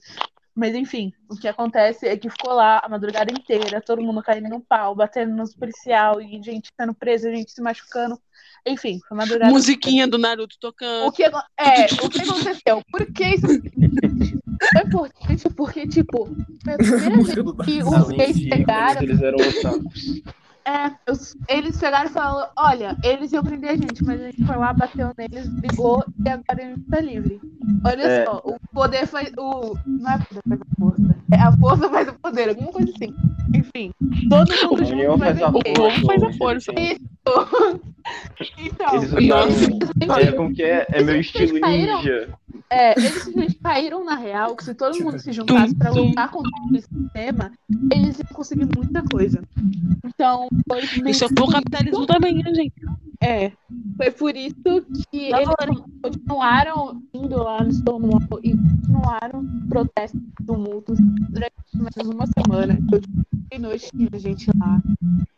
[0.56, 4.48] Mas enfim, o que acontece é que ficou lá a madrugada inteira, todo mundo caindo
[4.48, 8.18] no pau, batendo nos policial e gente sendo presa, gente se machucando.
[8.66, 9.52] Enfim, foi madrugada.
[9.52, 11.12] Musiquinha do Naruto O tocando.
[11.12, 12.82] que, aco- é, o que aconteceu?
[12.90, 15.50] Por que isso foi importante?
[15.54, 16.26] Porque, tipo,
[16.64, 19.02] foi a primeira vez que os gays pegaram.
[19.02, 20.22] eles eram otakus.
[20.66, 24.44] É, os- eles pegaram e falaram, olha, eles iam prender a gente, mas a gente
[24.44, 27.40] foi lá, bateu neles, brigou e agora a gente tá livre.
[27.84, 28.24] Olha É.
[28.24, 29.30] só, o poder faz.
[29.38, 31.16] O, não é poder faz a força.
[31.30, 33.14] É a força faz o poder, alguma coisa assim.
[33.54, 33.92] Enfim,
[34.28, 35.72] todo mundo junto vai faz a vencer.
[35.72, 36.72] O povo faz a força.
[36.76, 37.80] Então,
[38.94, 40.86] Eles eles- É como que é?
[40.90, 41.98] É meu estilo caíram.
[41.98, 42.28] ninja.
[42.70, 46.50] É, eles simplesmente caíram na real que se todo mundo se juntasse pra lutar contra
[46.76, 47.50] esse sistema,
[47.90, 49.42] eles iam conseguir muita coisa.
[50.04, 52.74] Então, foi Isso é pro capitalismo também, né, gente?
[53.22, 53.50] É,
[53.96, 60.98] foi por isso que Da eles continuaram indo lá no Stonewall e continuaram protestos, tumultos
[61.30, 62.78] durante menos uma semana.
[63.50, 64.82] E noite tinha gente lá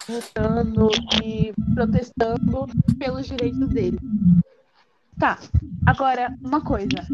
[0.09, 0.91] lutando
[1.23, 2.67] e protestando
[2.99, 3.99] pelos direitos dele.
[5.19, 5.39] Tá,
[5.87, 7.07] agora, uma coisa.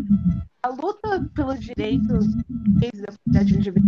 [0.65, 3.81] A luta pelos direitos da comunidade LGBT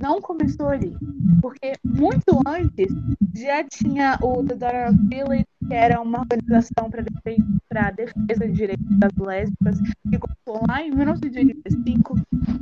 [0.00, 0.96] não começou ali.
[1.42, 2.86] Porque muito antes
[3.34, 8.52] já tinha o The Daughter of Village, que era uma organização para a defesa de
[8.52, 12.20] direitos das lésbicas, que começou lá em 1985.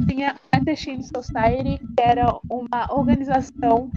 [0.08, 3.90] Tinha a Teaching Society, que era uma organização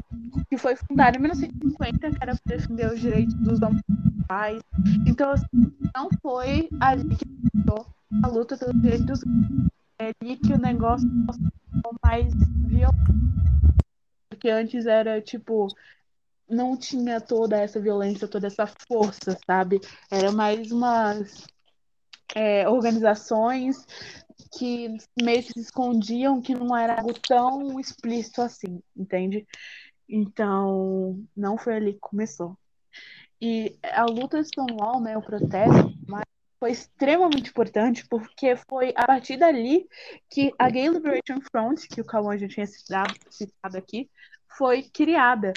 [0.50, 4.62] que foi fundada em 1950, que era para defender os direitos dos homossexuais.
[5.08, 7.86] Então, assim, não foi ali que começou
[8.21, 9.21] a luta pelos direitos
[10.00, 12.91] é ali que o negócio ficou mais violento.
[14.30, 15.67] Porque antes era tipo.
[16.50, 19.80] Não tinha toda essa violência, toda essa força, sabe?
[20.12, 21.47] Era mais umas
[22.36, 23.86] é, organizações
[24.58, 29.47] que meio que se escondiam, que não era algo tão explícito assim, entende?
[30.10, 32.58] Então, não foi ali que começou.
[33.41, 36.24] E a luta de Stonewall, né, o protesto, mas
[36.62, 39.89] foi extremamente importante porque foi a partir dali
[40.30, 44.08] que a Gay Liberation Front, que o Cauã já tinha citado, citado aqui,
[44.56, 45.54] foi criada.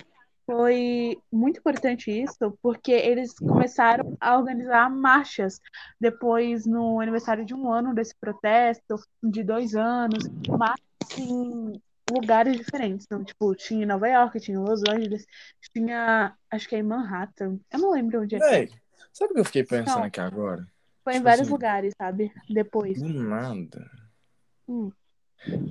[0.46, 5.60] Foi muito importante isso, porque eles começaram a organizar marchas
[6.00, 13.04] depois no aniversário de um ano desse protesto, de dois anos, marchas em lugares diferentes.
[13.04, 15.26] Então, tipo, tinha em Nova York, tinha em Los Angeles,
[15.70, 17.58] tinha, acho que é em Manhattan.
[17.70, 18.38] Eu não lembro onde é.
[18.38, 18.70] que Véi,
[19.12, 20.04] sabe o que eu fiquei pensando Não.
[20.04, 20.66] aqui agora?
[21.04, 22.32] Foi em tipo vários assim- lugares, sabe?
[22.48, 23.00] Depois.
[23.00, 23.90] Do nada.
[24.66, 24.90] Hum.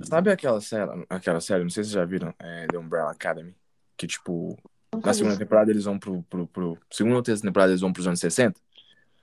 [0.03, 3.55] Sabe aquela série, aquela série, não sei se vocês já viram, é The Umbrella Academy?
[3.97, 4.55] Que, tipo,
[5.03, 6.77] na segunda temporada eles vão pro, pro, pro.
[6.91, 8.59] Segunda ou terceira temporada eles vão pros anos 60?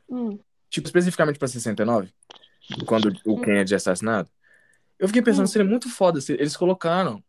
[0.09, 0.39] Hum.
[0.69, 2.13] Tipo, especificamente pra 69?
[2.87, 4.29] Quando o Kennedy é assassinado?
[4.99, 5.49] Eu fiquei pensando, Hum.
[5.49, 7.23] seria muito foda se eles colocaram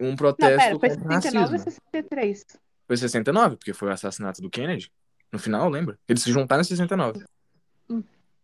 [0.00, 1.80] um Não, protesto pera, foi contra o 69 ou racismo.
[1.92, 2.46] 63?
[2.86, 4.90] Foi 69, porque foi o assassinato do Kennedy.
[5.32, 5.96] No final, lembra?
[6.08, 7.24] Eles se juntaram em 69.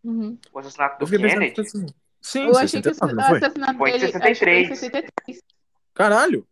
[0.07, 0.39] Uhum.
[0.53, 1.61] O assassinato Eu do pensando, Kennedy.
[1.61, 1.87] assim,
[2.21, 3.37] sim, Eu achei que o 69, não foi?
[3.39, 4.67] assassinato Foi em dele acho que 63.
[4.69, 5.43] foi em 63.
[5.95, 6.47] Caralho!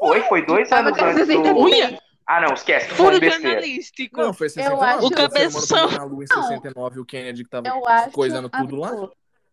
[0.00, 1.26] Foi, foi dois Tava anos antes do...
[1.26, 1.56] 63.
[1.64, 1.98] Uia!
[2.26, 2.88] Ah, não, esquece.
[2.88, 4.20] Furo jornalístico.
[4.20, 4.84] Não, foi 69.
[4.84, 5.90] acho- pô, O foi cabeção.
[5.92, 6.42] Na Lua em Não.
[6.42, 8.10] 69 e o Kennedy que tava Eu acho.
[8.10, 8.90] coisando tudo lá.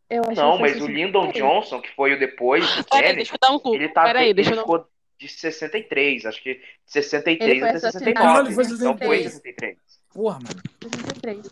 [0.10, 0.98] Eu acho Não, foi mas o 63.
[0.98, 3.76] Lyndon Johnson, que foi o depois do Kennedy, deixa eu dar um cu.
[3.76, 4.88] ele, tá, Peraí, ele deixa eu dar um ficou
[5.20, 8.34] de 63, acho que de 63 Ele foi até assassinado 69.
[8.34, 9.34] Caralho, foi Então foi 63.
[9.34, 9.78] 63.
[10.14, 10.62] Porra, mano.
[10.82, 11.50] 63.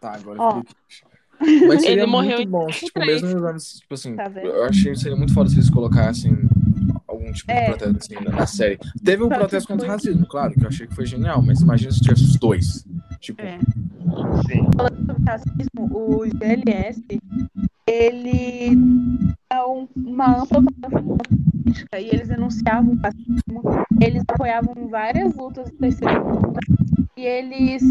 [0.00, 0.62] Tá, agora Ó.
[1.68, 3.06] Mas seria Ele morreu muito em bom, tipo, 63.
[3.22, 6.36] mesmo nos anos, tipo assim, Tá eu achei que seria muito foda se eles colocassem
[7.06, 7.66] algum tipo de É.
[7.66, 8.78] protesto assim na, na série.
[9.04, 11.60] Teve um Só protesto contra o racismo, claro, que eu achei que foi genial, mas
[11.60, 12.84] imagina se tivesse os dois.
[13.20, 13.58] Tipo, É.
[14.46, 14.68] Sim.
[14.76, 17.02] Falando sobre racismo, o GLS,
[17.86, 18.76] ele
[19.50, 21.16] é um- uma ampla plataforma
[21.62, 23.62] política e eles denunciavam o racismo,
[24.00, 26.52] eles apoiavam várias lutas do terceiro mundo
[27.16, 27.82] e eles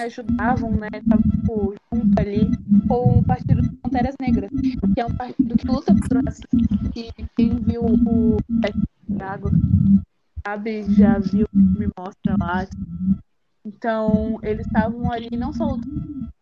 [0.00, 2.48] ajudavam, né, tipo, junto ali
[2.86, 4.50] com o Partido das Panteras Negras,
[4.94, 8.36] que é um partido que luta contra o racismo, que quem viu o
[9.06, 9.50] Thiago
[10.46, 12.66] sabe, já viu, me mostra lá.
[13.64, 16.32] Então, eles estavam ali não só lutando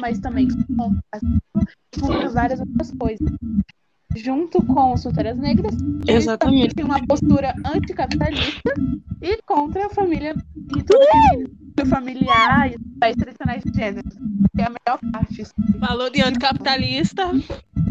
[0.00, 3.28] mas também e contra várias outras coisas.
[4.14, 5.74] Junto com os Panteras Negras,
[6.06, 6.38] Exatamente.
[6.38, 8.74] também têm uma postura anticapitalista
[9.20, 11.00] e contra a família e tudo
[11.76, 14.08] que é familiar e os pais tradicionais de gênero.
[14.54, 15.44] Que é a melhor parte.
[15.78, 17.30] Falou de anticapitalista.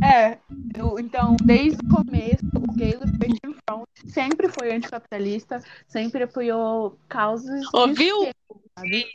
[0.03, 0.37] É,
[0.75, 7.61] eu- então, desde o começo, o Gay Liberation Front sempre foi anticapitalista, sempre apoiou causas.
[7.61, 8.29] de Ouviu?
[8.77, 9.05] sabe?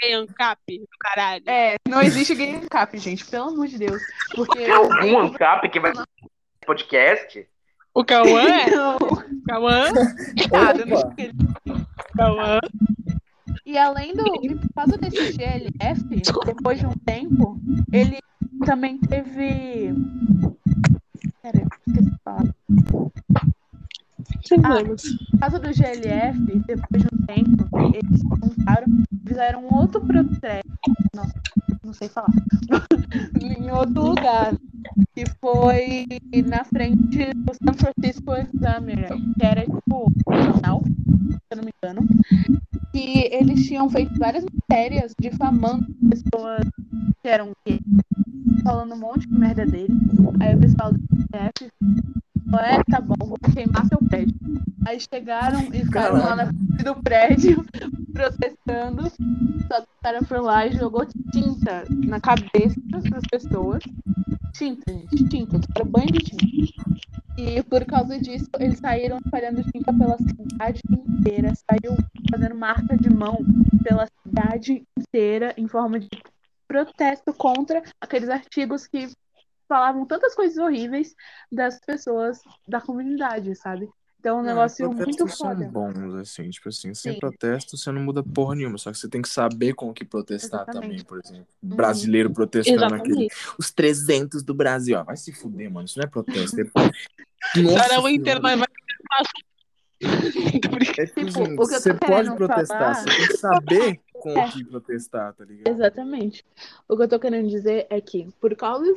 [0.00, 1.44] Gay ANCAP do caralho.
[1.46, 4.02] É, não existe gay cap, gente, pelo amor de Deus.
[4.34, 4.58] Porque.
[4.58, 5.92] Tem algum ANCAP que vai
[6.64, 7.46] podcast?
[7.94, 8.70] O Cauã é?
[9.46, 9.88] Cauã?
[11.16, 11.32] sei.
[12.16, 12.58] Cauã?
[13.64, 14.24] E além do.
[14.24, 17.58] Por causa desse GLF, depois de um tempo,
[17.92, 18.18] ele
[18.66, 19.94] também teve.
[21.40, 22.54] Pera, aí, esqueci de falar.
[24.52, 28.86] Ah, causa do GLF, depois de um tempo, eles juntaram,
[29.26, 30.68] fizeram um outro protesto.
[31.14, 31.24] Não,
[31.82, 32.32] não sei falar.
[33.40, 34.54] em outro lugar.
[35.14, 36.06] Que foi
[36.46, 42.06] na frente do San Francisco Examiner, que era tipo jornal, se eu não me engano.
[42.92, 46.68] Que eles tinham feito várias matérias difamando pessoas
[47.22, 47.80] que eram gays,
[48.62, 49.94] falando um monte de merda dele.
[50.40, 50.98] Aí o pessoal do
[51.32, 52.13] GLF
[52.58, 54.34] é, tá bom, vou queimar seu prédio.
[54.86, 57.64] Aí chegaram e ficaram lá na frente do prédio
[58.12, 59.10] protestando.
[59.68, 63.82] Só que o cara foi lá e jogou tinta na cabeça das pessoas.
[64.52, 65.60] Tinta, gente, tinta.
[65.74, 66.84] Era banho de tinta.
[67.36, 71.52] E por causa disso, eles saíram espalhando tinta pela cidade inteira.
[71.54, 71.96] Saiu
[72.30, 73.38] fazendo marca de mão
[73.82, 76.08] pela cidade inteira em forma de
[76.68, 79.08] protesto contra aqueles artigos que
[79.68, 81.14] falavam tantas coisas horríveis
[81.50, 83.88] das pessoas da comunidade, sabe?
[84.20, 85.62] Então, é um Não, negócio muito protestos foda.
[85.64, 87.18] são bons, assim, tipo assim, sem Sim.
[87.18, 90.02] protesto você não muda porra nenhuma, só que você tem que saber com o que
[90.02, 90.82] protestar Exatamente.
[90.90, 91.46] também, por exemplo.
[91.62, 91.76] Uhum.
[91.76, 93.34] Brasileiro protestando aquele, Exatamente.
[93.58, 96.58] os 300 do Brasil, ó, vai se fuder, mano, isso não é protesto.
[96.58, 96.64] É...
[97.76, 98.66] Cara, o internet vai.
[100.96, 103.36] É tipo, Tipo, assim, o que eu tô você pode protestar, falar- você tem que
[103.36, 104.46] saber com É.
[104.46, 105.68] o que protestar, tá ligado?
[105.74, 106.44] Exatamente.
[106.88, 108.94] O que eu tô querendo dizer é que, por causa do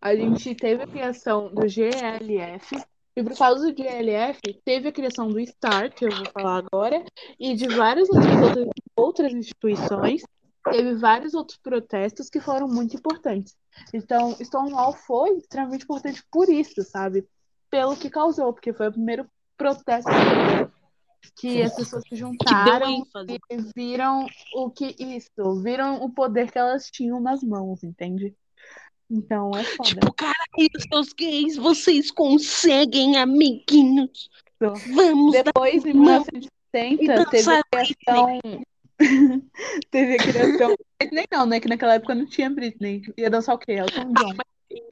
[0.00, 2.76] a gente teve a criação do GLF,
[3.16, 7.02] e por causa do GLF, teve a criação do STAR, que eu vou falar agora,
[7.40, 10.22] e de várias outras, outras, instituições,
[10.70, 13.56] teve vários outros protestos que foram muito importantes.
[13.92, 17.26] Então, Stonewall foi extremamente importante por isso, sabe?
[17.70, 20.10] Pelo que causou, porque foi o primeiro protesto
[21.36, 26.90] que as pessoas se juntaram e viram o que isso, viram o poder que elas
[26.90, 28.34] tinham nas mãos, entende?
[29.10, 29.88] Então é foda.
[29.88, 34.28] Tipo, caralho, seus gays, vocês conseguem, amiguinhos.
[34.58, 36.02] Vamos Depois, em Não.
[36.72, 38.40] 1970, E teve a criação.
[39.90, 40.76] teve a criação.
[40.98, 41.60] Britney não, né?
[41.60, 43.02] Que naquela época não tinha Britney.
[43.16, 43.72] Ia dançar o quê?
[43.72, 44.34] Elton John.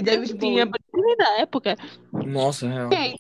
[0.03, 0.67] David Tinha.
[0.67, 1.77] Britney da época,
[2.13, 2.89] Nossa, real.
[2.91, 3.17] Quem?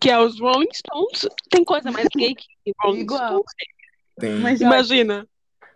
[0.00, 1.26] que é os Rolling Stones.
[1.50, 3.26] Tem coisa mais gay que Rolling Igual.
[3.28, 3.52] Stones.
[4.20, 4.34] Tem.
[4.36, 5.26] Mas Imagina.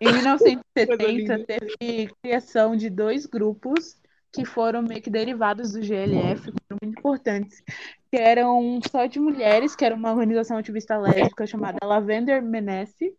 [0.01, 1.45] em 1970 linda.
[1.45, 3.97] teve criação de dois grupos
[4.33, 7.63] que foram meio que derivados do GLF, que foram muito importantes,
[8.11, 13.15] que eram só de mulheres, que era uma organização ativista lésbica chamada Lavender Menace,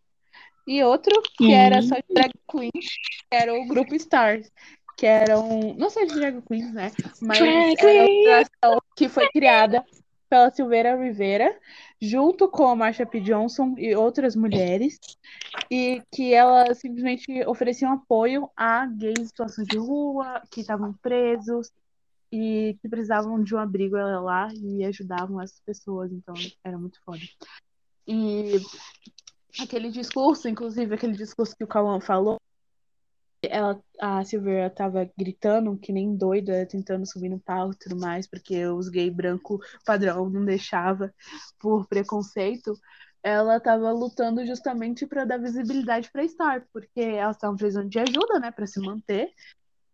[0.67, 2.85] e outro que era só de drag queens,
[3.29, 4.49] que era o grupo Stars,
[4.97, 9.83] que eram, não só de drag queens, né, mas Drag era organização que foi criada
[10.31, 11.53] pela Silveira Rivera,
[12.01, 13.19] junto com a Marsha P.
[13.19, 14.97] Johnson e outras mulheres,
[15.69, 21.69] e que elas simplesmente ofereciam apoio a gays em situação de rua, que estavam presos
[22.31, 26.97] e que precisavam de um abrigo ela lá e ajudavam essas pessoas, então era muito
[27.03, 27.19] foda.
[28.07, 28.53] E
[29.59, 32.39] aquele discurso, inclusive aquele discurso que o Cauã falou,
[33.43, 38.27] ela, a Silveira tava gritando que nem doida, tentando subir no palco e tudo mais,
[38.27, 41.13] porque os gay branco padrão não deixava
[41.59, 42.73] por preconceito
[43.23, 48.39] ela estava lutando justamente para dar visibilidade para Star, porque elas estavam precisando de ajuda,
[48.39, 49.31] né, para se manter,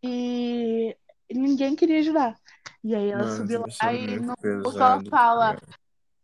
[0.02, 0.96] e
[1.30, 2.38] ninguém queria ajudar.
[2.84, 5.68] E aí ela Mano, subiu lá é e no pesado, ela fala, cara.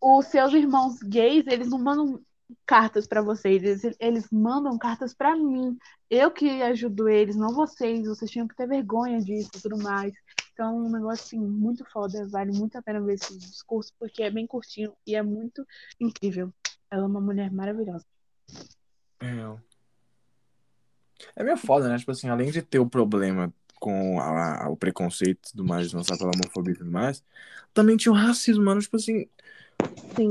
[0.02, 2.22] os seus irmãos gays, eles não mandam
[2.66, 5.78] cartas para vocês, eles, eles mandam cartas para mim.
[6.10, 8.08] Eu que ajudo eles, não vocês.
[8.08, 10.14] Vocês tinham que ter vergonha disso e tudo mais.
[10.54, 12.28] Então, é um negócio assim, muito foda.
[12.30, 15.66] Vale muito a pena ver esse discurso, porque é bem curtinho e é muito
[16.00, 16.54] incrível.
[16.92, 18.06] Ela é uma mulher maravilhosa.
[19.20, 19.60] Real.
[21.36, 21.98] É meio foda, né?
[21.98, 25.92] Tipo assim, além de ter o problema com a- a- o preconceito e tudo mais,
[25.92, 27.24] lançar pela homofobia e tudo mais,
[27.74, 28.82] também tinha o racismo, mano.
[28.82, 29.28] Tipo assim,
[30.16, 30.30] Sim.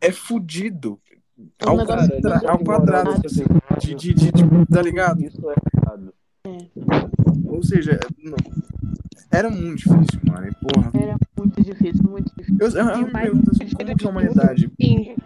[0.00, 1.00] é fudido.
[1.58, 3.44] É um Ao, negócio quadra- muito ao quadrado, tipo assim,
[3.80, 5.20] de, de, de, de- tá ligado?
[5.24, 6.14] Isso é errado.
[7.46, 8.36] Ou seja, não-
[9.30, 10.46] era muito difícil, mano.
[10.46, 12.56] E porra, Era muito difícil, muito difícil.
[12.60, 14.70] eu, eu, eu me mais pergunto assim, como que a humanidade.
[14.80, 15.16] Sim.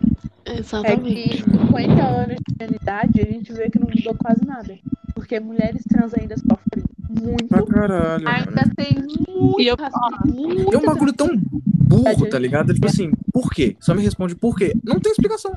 [0.46, 1.42] É Exatamente.
[1.42, 4.78] que 50 anos de humanidade, a gente vê que não mudou quase nada.
[5.14, 7.48] Porque mulheres trans ainda sofrem muito.
[7.48, 8.36] Pra caralho, mano.
[8.36, 9.76] Ainda tem muito E eu-
[10.24, 12.72] muito É um bagulho tão burro, tá ligado?
[12.72, 13.76] Tipo assim, por quê?
[13.80, 14.72] Só me responde por quê.
[14.82, 15.52] Não tem explicação.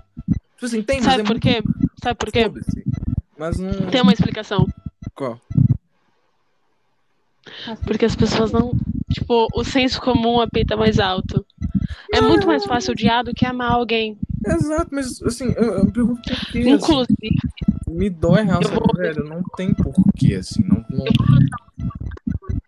[0.61, 1.63] Tipo assim, tem, mas Sabe é por muito quê?
[2.03, 2.51] Sabe por quê?
[3.35, 3.89] Mas não.
[3.89, 4.67] Tem uma explicação.
[5.15, 5.41] Qual?
[7.83, 8.71] Porque as pessoas não.
[9.11, 11.43] Tipo, o senso comum apita mais alto.
[12.13, 14.17] É muito mais fácil odiar do que amar alguém.
[14.45, 16.69] Exato, mas assim, eu, eu me pergunto por assim.
[16.69, 17.35] Inclusive,
[17.87, 19.23] Me dói real, sabe, vou- velho?
[19.23, 20.63] Não tem porquê, assim.
[20.63, 21.05] Não, não-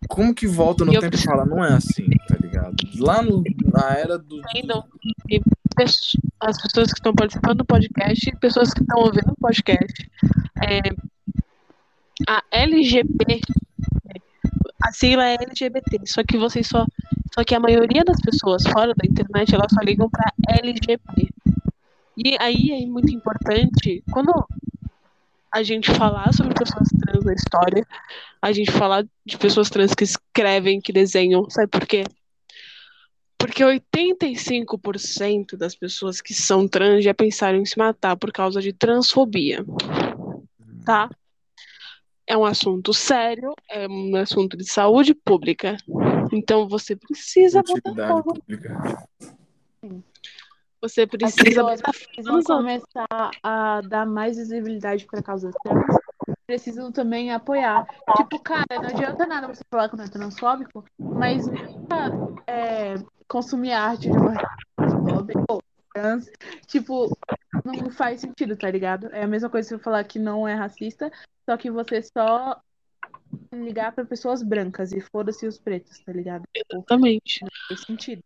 [0.08, 2.74] Como que volta no Eu tempo e fala, não é assim, tá ligado?
[2.98, 4.40] Lá no, na era do.
[5.28, 5.40] que
[6.40, 10.10] as pessoas que estão participando do podcast e pessoas que estão ouvindo o podcast.
[10.62, 10.80] É,
[12.28, 13.40] a LGB,
[14.82, 16.86] a sigla é LGBT, só que vocês só.
[17.34, 21.28] Só que a maioria das pessoas fora da internet, elas só ligam pra LGB.
[22.16, 24.32] E aí é muito importante, quando
[25.52, 27.84] a gente falar sobre pessoas trans na história,
[28.40, 32.04] a gente falar de pessoas trans que escrevem, que desenham, sabe por quê?
[33.36, 38.72] Porque 85% das pessoas que são trans já pensaram em se matar por causa de
[38.72, 39.64] transfobia,
[40.84, 41.10] tá?
[42.26, 45.76] É um assunto sério, é um assunto de saúde pública.
[46.34, 48.34] Então você precisa botar fogo.
[48.34, 49.06] pública.
[50.82, 51.92] Você precisa botar
[52.44, 55.96] começar a dar mais visibilidade para causas trans.
[56.46, 57.86] Precisam também apoiar.
[58.16, 62.10] Tipo, cara, não adianta nada você falar que não é transfóbico, mas nunca
[62.46, 62.94] é,
[63.28, 64.34] consumir arte de uma
[64.76, 65.62] transfóbica ou
[65.94, 66.30] trans.
[66.66, 67.16] Tipo,
[67.64, 69.06] não faz sentido, tá ligado?
[69.12, 71.10] É a mesma coisa que você falar que não é racista,
[71.48, 72.60] só que você só
[73.52, 76.42] ligar para pessoas brancas e foda-se os pretos, tá ligado?
[76.52, 77.42] Tipo, Exatamente.
[77.42, 78.22] não faz sentido.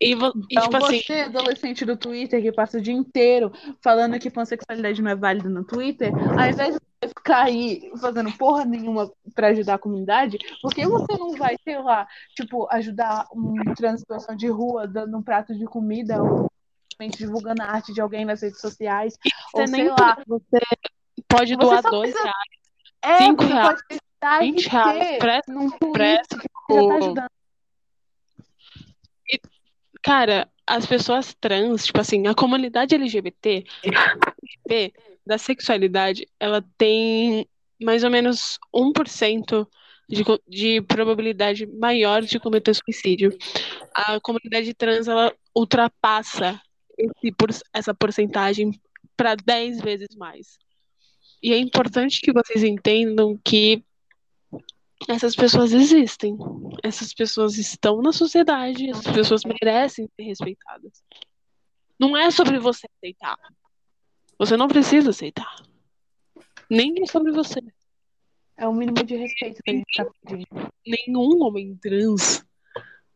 [0.00, 3.52] E, vo- e, Então, tipo assim, você, adolescente do Twitter, que passa o dia inteiro
[3.82, 8.32] falando que pansexualidade não é válida no Twitter, ao invés de você ficar aí fazendo
[8.36, 13.26] porra nenhuma pra ajudar a comunidade, por que você não vai, sei lá, tipo, ajudar
[13.32, 16.50] um trans situação de rua, dando um prato de comida, ou
[17.16, 19.16] divulgando a arte de alguém nas redes sociais,
[19.52, 20.18] ou nem sei lá.
[20.26, 20.60] você
[21.28, 22.54] pode doar dois precisa- reais,
[23.02, 26.36] É, Cinco reais, pode dar 20 reais, presta- num presta
[26.70, 27.28] já tá ajudando.
[30.02, 34.92] Cara, as pessoas trans, tipo assim, a comunidade LGBT LGBT,
[35.26, 37.46] da sexualidade, ela tem
[37.82, 39.66] mais ou menos 1%
[40.08, 43.36] de, de probabilidade maior de cometer suicídio.
[43.94, 46.60] A comunidade trans, ela ultrapassa
[46.98, 47.34] esse
[47.72, 48.78] essa porcentagem
[49.16, 50.58] para 10 vezes mais.
[51.42, 53.82] E é importante que vocês entendam que
[55.08, 56.36] essas pessoas existem.
[56.82, 61.02] Essas pessoas estão na sociedade, essas pessoas merecem ser respeitadas.
[61.98, 63.38] Não é sobre você aceitar.
[64.38, 65.54] Você não precisa aceitar.
[66.68, 67.60] Nem é sobre você.
[68.56, 70.72] É o mínimo de respeito que a gente tá pedindo.
[70.86, 72.44] Nenhum homem trans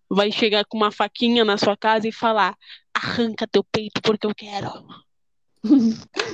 [0.08, 2.56] vai chegar com uma faquinha na sua casa e falar:
[2.94, 4.68] arranca teu peito porque eu quero.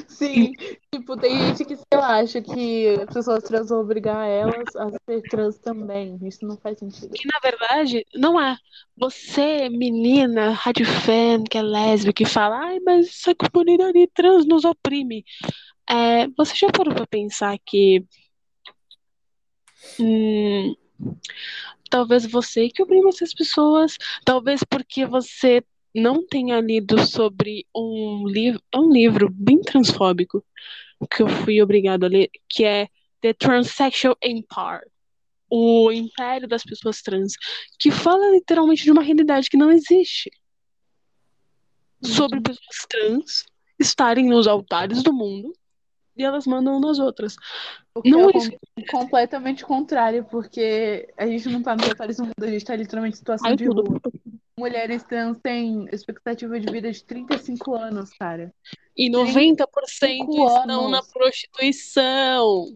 [0.08, 0.52] Sim,
[0.92, 4.90] tipo, tem gente que, sei lá, acha que as pessoas trans vão obrigar elas a
[4.90, 6.18] ser trans também.
[6.22, 7.10] Isso não faz sentido.
[7.10, 8.56] Que na verdade não é.
[8.96, 14.64] Você, menina, rádio fan, que é lésbica, que fala, ai, mas essa comunidade trans nos
[14.64, 15.24] oprime.
[15.88, 18.04] É, você já parou pra pensar que
[19.98, 20.74] hum,
[21.90, 25.62] talvez você que oprime essas pessoas, talvez porque você
[25.94, 30.44] não tenha lido sobre um livro, é um livro bem transfóbico
[31.10, 32.88] que eu fui obrigado a ler, que é
[33.20, 34.90] The Transsexual Empire.
[35.50, 37.34] O Império das Pessoas Trans,
[37.78, 40.30] que fala literalmente de uma realidade que não existe.
[42.02, 43.44] Sobre pessoas trans
[43.78, 45.52] estarem nos altares do mundo
[46.16, 47.36] e elas mandam nas outras.
[47.94, 52.16] O que Não é é com- completamente contrário, porque a gente não tá nos detalhes
[52.16, 53.84] do mundo, a gente tá literalmente em situação Ai, de tudo.
[53.84, 54.00] rua.
[54.58, 58.54] Mulheres trans têm expectativa de vida de 35 anos, cara.
[58.96, 62.66] E 90% Cinco estão na prostituição.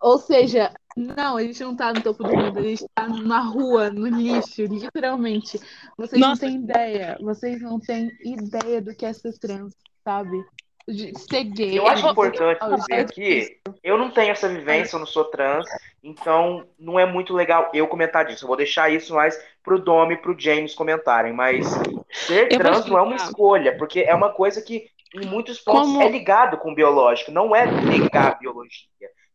[0.00, 3.40] Ou seja, não, a gente não tá no topo do mundo, a gente tá na
[3.40, 5.60] rua, no lixo, literalmente.
[5.96, 6.42] Vocês não Nossa.
[6.42, 10.42] têm ideia, vocês não têm ideia do que é ser trans, sabe?
[10.88, 11.78] De ser gay.
[11.78, 15.66] Eu acho ser importante dizer aqui, eu não tenho essa vivência, eu não sou trans,
[16.02, 18.44] então não é muito legal eu comentar disso.
[18.44, 21.66] Eu vou deixar isso mais pro Dom e pro James comentarem, mas
[22.12, 25.88] ser Eu trans não é uma escolha, porque é uma coisa que em muitos pontos
[25.88, 28.88] Como- é ligado com o biológico, não é negar a biologia.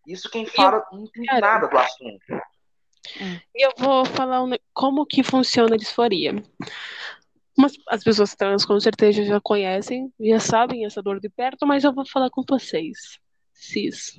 [0.08, 2.26] Isso quem fala não entende cara, nada do assunto.
[3.56, 6.36] E eu vou falar um como que funciona a disforia.
[7.58, 11.84] Mas as pessoas trans com certeza já conhecem, já sabem essa dor de perto, mas
[11.84, 13.20] eu vou falar com vocês.
[13.54, 14.16] Cis.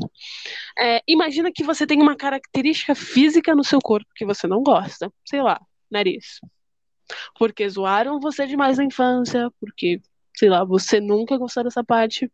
[0.78, 5.12] É, imagina que você tem uma característica física no seu corpo que você não gosta.
[5.24, 6.40] Sei lá, nariz.
[7.38, 10.00] Porque zoaram você demais na infância, porque,
[10.34, 12.30] sei lá, você nunca gostou dessa parte.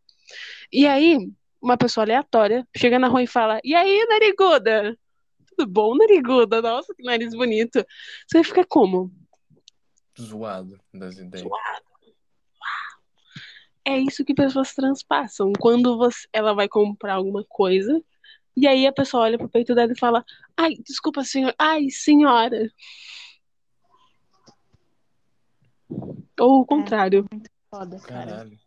[0.71, 1.17] E aí,
[1.61, 4.97] uma pessoa aleatória chega na rua e fala: E aí, nariguda?
[5.55, 6.61] Tudo bom, nariguda?
[6.61, 7.85] Nossa, que nariz bonito.
[8.27, 9.11] Você vai ficar como?
[10.19, 11.47] Zoado das ideias.
[13.85, 15.51] É isso que pessoas trans passam.
[15.59, 18.01] Quando você, ela vai comprar alguma coisa,
[18.55, 20.23] e aí a pessoa olha pro peito dela e fala:
[20.55, 21.53] Ai, desculpa, senhor.
[21.57, 22.69] Ai, senhora.
[26.39, 27.25] Ou o contrário.
[27.69, 28.25] foda, cara.
[28.25, 28.57] Caralho.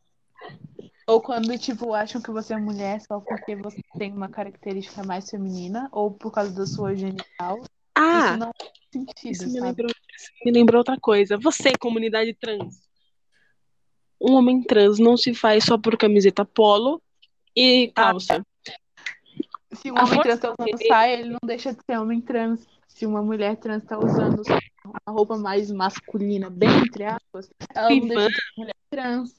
[1.06, 5.30] Ou quando, tipo, acham que você é mulher só porque você tem uma característica mais
[5.30, 7.62] feminina, ou por causa da sua genital.
[7.94, 11.38] Ah, Isso não faz sentido, Isso me lembrou, isso me lembrou outra coisa.
[11.38, 12.82] Você, comunidade trans.
[14.20, 17.00] Um homem trans não se faz só por camiseta polo
[17.54, 18.44] e calça.
[19.72, 22.66] Se um A homem trans tá usando saia, ele não deixa de ser homem trans.
[22.88, 24.42] Se uma mulher trans tá usando
[24.86, 29.34] uma roupa mais masculina, bem entre aspas, ela não deixa de mulher trans.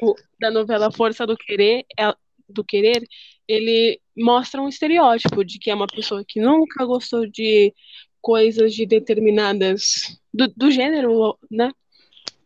[0.00, 2.14] O- da novela Força do Querer, é-
[2.48, 3.02] do Querer,
[3.48, 7.74] ele mostra um estereótipo de que é uma pessoa que nunca gostou de
[8.20, 11.70] coisas de determinadas do, do gênero, né?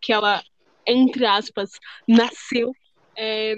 [0.00, 0.42] Que ela,
[0.86, 1.70] entre aspas,
[2.09, 2.72] nasceu.
[3.16, 3.57] É,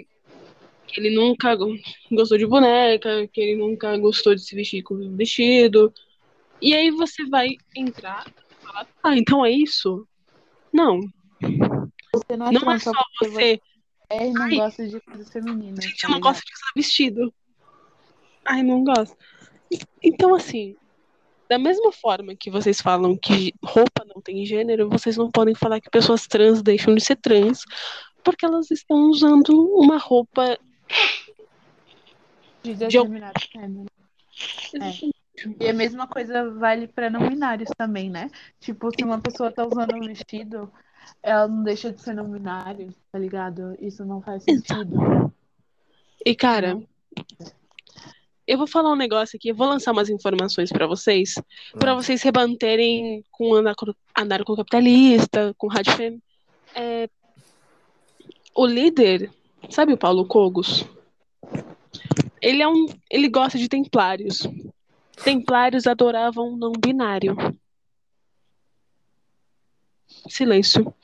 [0.89, 1.77] que ele nunca go-
[2.11, 5.93] gostou de boneca, que ele nunca gostou de se vestir com vestido.
[6.63, 8.25] E aí você vai entrar
[9.03, 10.07] ah, então é isso?
[10.73, 11.01] Não,
[12.13, 13.61] Você não é não é só você.
[14.11, 14.57] é não Ai.
[14.57, 15.85] gosta de coisas femininas.
[15.85, 16.33] Gente, tá eu não ligado?
[16.35, 17.35] gosto de usar vestido.
[18.45, 19.17] Ai, não gosto.
[20.03, 20.77] Então, assim,
[21.49, 25.81] da mesma forma que vocês falam que roupa não tem gênero, vocês não podem falar
[25.81, 27.65] que pessoas trans deixam de ser trans
[28.23, 30.59] porque elas estão usando uma roupa
[32.63, 33.87] De de determinado gênero.
[35.61, 38.31] E a mesma coisa vale para não binários também, né?
[38.61, 40.71] Tipo, se uma pessoa tá usando um vestido,
[41.23, 43.77] ela não deixa de ser não binário, tá ligado?
[43.81, 45.33] Isso não faz sentido.
[46.25, 46.81] E, cara,
[48.47, 51.35] eu vou falar um negócio aqui, eu vou lançar umas informações pra vocês,
[51.79, 52.07] pra Lança.
[52.07, 56.23] vocês rebaterem com anarco- anarcocapitalista, com rádio fem.
[56.75, 57.09] É,
[58.55, 59.31] o líder,
[59.71, 60.85] sabe o Paulo Cogos?
[62.41, 64.47] Ele é um, ele gosta de templários.
[65.23, 67.37] Templários adoravam não binário.
[70.29, 70.95] Silêncio.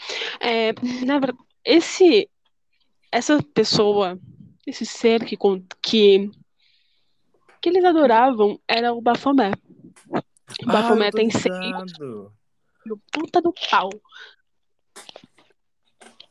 [0.41, 0.73] É,
[1.05, 2.29] na verdade, esse,
[3.11, 4.19] essa pessoa,
[4.67, 5.37] esse ser que,
[5.83, 6.31] que,
[7.61, 9.53] que eles adoravam era o Bafomé.
[10.63, 11.53] O Bafomé tem seis
[12.87, 13.91] no puta do pau.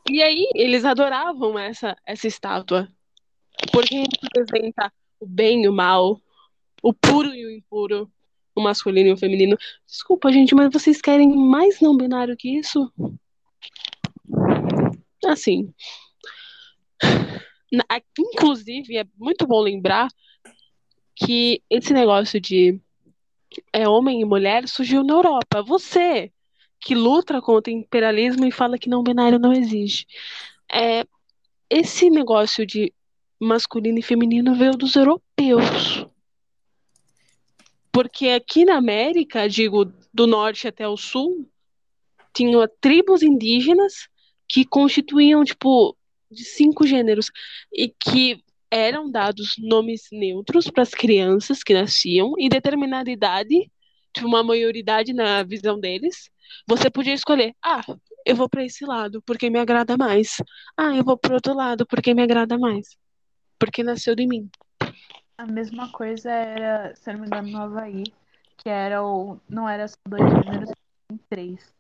[0.10, 2.88] E aí, eles adoravam essa, essa estátua.
[3.72, 6.20] Porque representa o bem e o mal,
[6.84, 8.12] o puro e o impuro,
[8.54, 9.58] o masculino e o feminino.
[9.88, 12.92] Desculpa, gente, mas vocês querem mais não binário que isso?
[15.26, 15.74] Assim.
[18.20, 20.10] Inclusive, é muito bom lembrar
[21.16, 22.80] que esse negócio de
[23.72, 25.64] é, homem e mulher surgiu na Europa.
[25.64, 26.32] Você
[26.80, 30.06] que luta contra o imperialismo e fala que não binário não existe.
[30.72, 31.06] É,
[31.70, 32.94] esse negócio de
[33.40, 36.06] masculino e feminino veio dos europeus.
[37.94, 41.48] Porque aqui na América, digo, do norte até o sul,
[42.34, 44.10] tinham tribos indígenas
[44.50, 45.96] que constituíam, tipo,
[46.30, 47.30] de cinco gêneros
[47.72, 53.72] e que eram dados nomes neutros para as crianças que nasciam e determinada idade,
[54.12, 56.32] tipo, uma maioridade na visão deles,
[56.68, 57.84] você podia escolher, ah,
[58.26, 60.38] eu vou para esse lado porque me agrada mais.
[60.76, 62.98] Ah, eu vou para outro lado porque me agrada mais.
[63.60, 64.50] Porque nasceu de mim.
[65.38, 68.04] A mesma coisa era, se eu não me engano, no Havaí,
[68.58, 69.40] que era o.
[69.50, 70.70] Não era só dois gêneros,
[71.08, 71.74] tem três.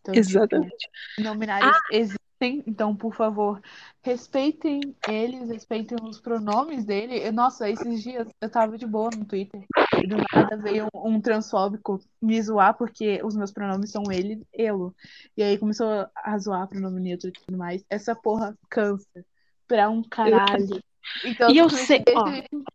[0.00, 0.90] Então, tipo, Exatamente.
[1.18, 3.62] não binários existem, então, por favor,
[4.02, 7.18] respeitem eles, respeitem os pronomes dele.
[7.26, 9.64] Eu- Nossa, esses dias eu tava de boa no Twitter
[10.02, 14.42] e do nada veio um, um transfóbico me zoar porque os meus pronomes são ele
[14.52, 14.94] e elo.
[15.36, 17.84] E aí começou a zoar pronome neutro e tudo mais.
[17.88, 19.24] Essa porra cansa
[19.68, 20.82] pra um caralho.
[21.24, 22.24] Então, E eu sei- ó.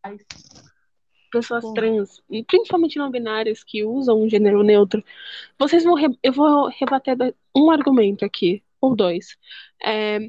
[0.02, 0.22] paz.
[1.30, 1.74] pessoas Pô.
[1.74, 5.04] trans, e principalmente não binárias que usam um gênero neutro,
[5.60, 5.94] vocês vão.
[5.94, 7.18] re- Eu vou rebater
[7.56, 9.38] um argumento aqui, ou dois.
[9.84, 10.20] É,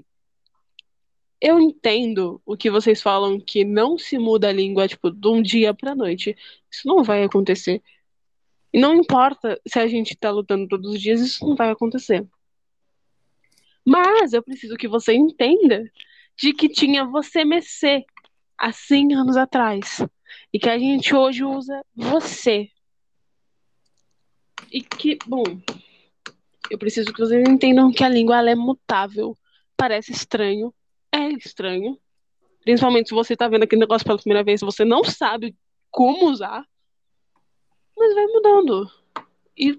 [1.40, 5.40] eu entendo o que vocês falam que não se muda a língua, tipo, de um
[5.40, 6.36] dia pra noite.
[6.68, 7.80] Isso não vai acontecer.
[8.72, 12.26] E não importa se a gente tá lutando todos os dias, isso não vai acontecer.
[13.84, 15.90] Mas eu preciso que você entenda
[16.38, 18.06] de que tinha você Mecê
[18.56, 20.00] há 100 anos atrás.
[20.52, 22.68] E que a gente hoje usa você.
[24.70, 25.44] E que, bom,
[26.70, 29.36] eu preciso que vocês entendam que a língua é mutável.
[29.76, 30.72] Parece estranho,
[31.12, 31.98] é estranho.
[32.62, 35.56] Principalmente se você tá vendo aquele negócio pela primeira vez, você não sabe
[35.90, 36.64] como usar.
[37.96, 38.90] Mas vai mudando.
[39.56, 39.78] E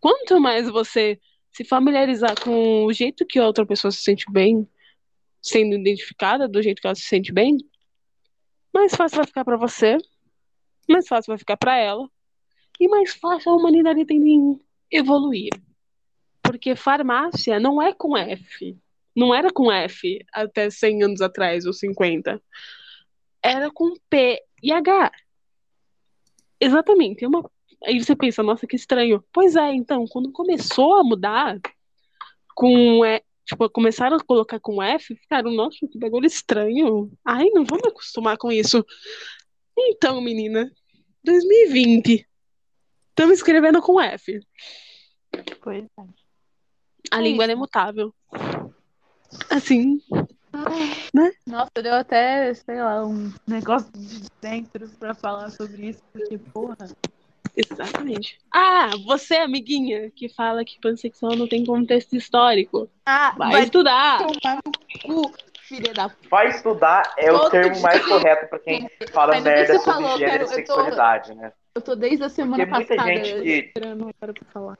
[0.00, 4.66] quanto mais você se familiarizar com o jeito que outra pessoa se sente bem,
[5.42, 7.58] sendo identificada do jeito que ela se sente bem,
[8.72, 9.98] mais fácil vai ficar pra você,
[10.88, 12.08] mais fácil vai ficar pra ela,
[12.80, 15.50] e mais fácil a humanidade tem de evoluir.
[16.42, 18.76] Porque farmácia não é com F.
[19.14, 22.42] Não era com F até 100 anos atrás, ou 50.
[23.42, 25.12] Era com P e H.
[26.60, 27.24] Exatamente.
[27.24, 27.48] É uma...
[27.84, 29.22] Aí você pensa, nossa, que estranho.
[29.32, 31.60] Pois é, então, quando começou a mudar,
[32.54, 37.10] com é, tipo, começaram a colocar com F, ficaram, nossa, que bagulho estranho.
[37.24, 38.84] Ai, não vou me acostumar com isso.
[39.76, 40.70] Então, menina,
[41.24, 42.26] 2020.
[43.10, 44.40] Estamos escrevendo com F.
[45.62, 46.02] Pois é.
[47.10, 48.14] A É língua é mutável.
[49.50, 50.00] Assim,
[51.46, 56.88] Nossa, deu até, sei lá, um negócio de dentro pra falar sobre isso, porque, porra.
[57.56, 58.38] Exatamente.
[58.52, 62.88] Ah, você, amiguinha, que fala que pansexual não tem contexto histórico.
[63.04, 64.18] Ah, Vai, vai estudar.
[64.18, 64.72] tomar no
[65.22, 65.32] cu,
[65.62, 67.82] filha da Vai estudar é o Todo termo dia.
[67.82, 71.34] mais correto pra quem fala merda que sobre falou, gênero quero- e eu tô- sexualidade,
[71.34, 71.52] né?
[71.74, 74.78] Eu tô desde a semana Porque muita passada gente que- esperando uma hora pra falar.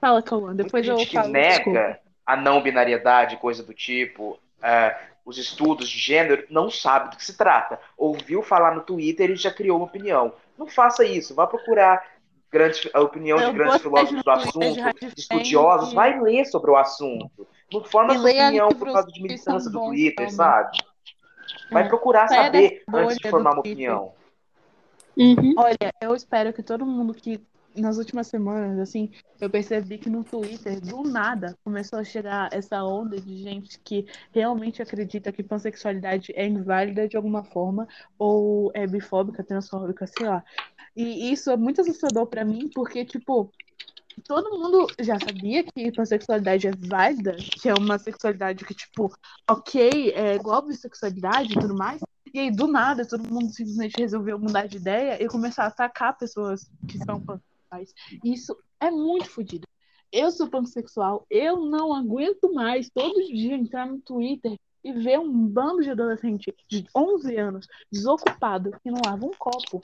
[0.00, 1.28] Fala, Cauã, depois Muita eu gente que falo.
[1.28, 1.98] nega desculpa.
[2.26, 7.24] a não binariedade, coisa do tipo, é, os estudos de gênero, não sabe do que
[7.24, 7.78] se trata.
[7.96, 10.34] Ouviu falar no Twitter e já criou uma opinião.
[10.58, 11.34] Não faça isso.
[11.34, 12.02] Vá procurar
[12.50, 15.92] grandes, a opinião Eu de grandes filósofos do assunto, estudiosos.
[15.92, 17.46] Vai ler sobre o assunto.
[17.72, 20.30] Não forma sua opinião por causa de militância do Twitter, também.
[20.30, 20.78] sabe?
[21.70, 24.12] Vai procurar saber antes de formar uma opinião.
[25.16, 25.54] Uhum.
[25.56, 27.40] Olha, eu espero que todo mundo que
[27.74, 29.10] nas últimas semanas, assim,
[29.40, 34.06] eu percebi que no Twitter, do nada, começou a chegar essa onda de gente que
[34.32, 37.86] realmente acredita que pansexualidade é inválida de alguma forma,
[38.18, 40.44] ou é bifóbica, transfóbica, sei lá.
[40.94, 43.50] E isso é muito assustador pra mim, porque, tipo,
[44.26, 49.10] todo mundo já sabia que pansexualidade é válida, que é uma sexualidade que, tipo,
[49.48, 52.00] ok, é igual a bissexualidade e tudo mais.
[52.34, 56.16] E aí, do nada, todo mundo simplesmente resolveu mudar de ideia e começar a atacar
[56.16, 57.51] pessoas que são pansexuais.
[58.24, 59.66] Isso é muito fodido.
[60.10, 65.48] Eu sou pansexual, eu não aguento mais todo dia entrar no Twitter e ver um
[65.48, 69.80] bando de adolescente de 11 anos desocupado que não lava um copo,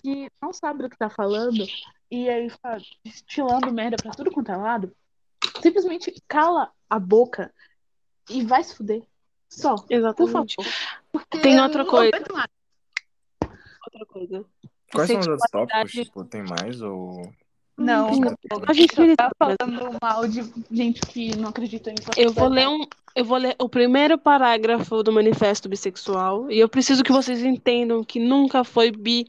[0.00, 1.66] que não sabe do que tá falando
[2.10, 4.96] e aí fica estilando merda pra tudo quanto é lado.
[5.60, 7.52] Simplesmente cala a boca
[8.30, 9.02] e vai se fuder.
[9.48, 10.54] Só, por Exatamente.
[10.54, 10.72] favor.
[11.12, 12.16] Porque Tem eu outra coisa.
[13.84, 14.44] Outra coisa.
[14.96, 15.92] Quais são os outros tópicos?
[15.92, 17.30] Tipo, tem mais ou.
[17.76, 18.08] Não,
[18.66, 22.66] a gente ele tá falando mal de gente que não acredita em Eu vou ler
[22.66, 22.86] um.
[23.14, 28.02] Eu vou ler o primeiro parágrafo do manifesto bissexual e eu preciso que vocês entendam
[28.02, 29.26] que nunca foi bi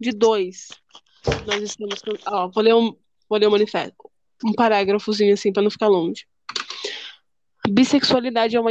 [0.00, 0.68] de dois.
[1.46, 2.00] Nós estamos.
[2.26, 2.94] Ó, vou ler um,
[3.28, 3.94] vou ler o manifesto.
[4.44, 6.26] Um parágrafozinho assim para não ficar longe.
[7.74, 8.70] Bissexualidade é uma,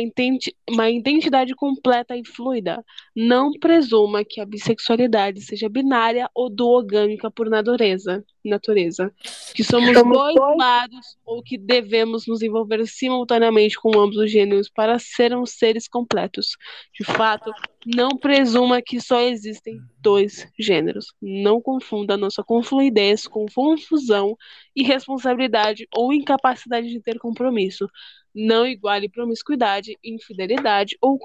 [0.69, 2.85] uma identidade completa e fluida.
[3.15, 8.23] Não presuma que a bissexualidade seja binária ou duogâmica por natureza.
[8.45, 9.11] natureza.
[9.55, 14.99] Que somos dois lados ou que devemos nos envolver simultaneamente com ambos os gêneros para
[14.99, 16.55] sermos seres completos.
[16.93, 17.51] De fato,
[17.83, 21.07] não presuma que só existem dois gêneros.
[21.19, 24.37] Não confunda nossa confluidez com confusão,
[24.75, 27.87] irresponsabilidade ou incapacidade de ter compromisso.
[28.33, 31.19] Não iguale promiscuidade, infidelidade ou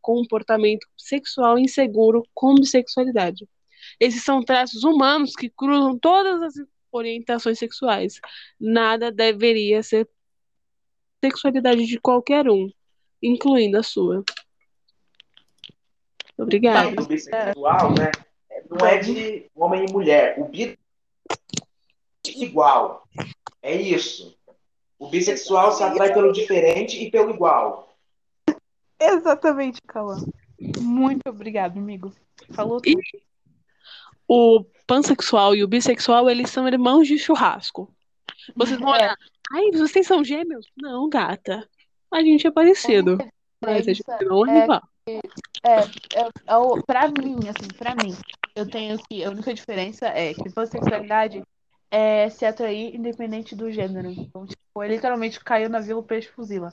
[0.00, 3.48] comportamento sexual inseguro com bissexualidade.
[4.00, 6.54] Esses são traços humanos que cruzam todas as
[6.90, 8.20] orientações sexuais.
[8.58, 10.08] Nada deveria ser
[11.24, 12.70] sexualidade de qualquer um,
[13.22, 14.24] incluindo a sua.
[16.36, 17.02] Obrigada.
[17.02, 18.10] O bissexual, né?
[18.70, 20.38] Não é de homem e mulher.
[20.38, 20.78] O bi
[22.26, 23.08] é igual.
[23.62, 24.37] É isso.
[24.98, 27.94] O bissexual se atrai pelo diferente e pelo igual.
[29.00, 30.16] Exatamente, Cauã.
[30.80, 32.12] Muito obrigado, amigo.
[32.50, 32.98] Falou tudo.
[34.26, 37.94] O pansexual e o bissexual, eles são irmãos de churrasco.
[38.56, 38.98] Vocês vão É.
[38.98, 39.16] olhar.
[39.52, 40.66] Ai, vocês são gêmeos?
[40.76, 41.66] Não, gata.
[42.12, 43.18] A gente é parecido.
[43.60, 44.66] Mas a gente não é
[45.06, 45.20] é.
[45.64, 48.14] É, é o- pra mim, assim, pra mim,
[48.54, 49.24] eu tenho que.
[49.24, 51.42] A única diferença é que pansexualidade
[51.90, 54.08] é se atrair independente do gênero.
[54.10, 56.72] Então, tipo, ele literalmente caiu na vila o peixe fuzila.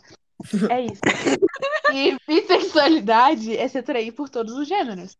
[0.69, 1.01] É isso.
[1.93, 5.15] E bissexualidade é se atrair por todos os gêneros.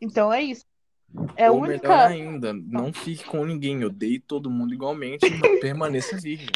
[0.00, 0.64] Então é isso.
[1.36, 2.06] É Ou melhor única.
[2.06, 5.26] ainda, não fique com ninguém, odeie todo mundo igualmente
[5.60, 6.48] permaneça virgem.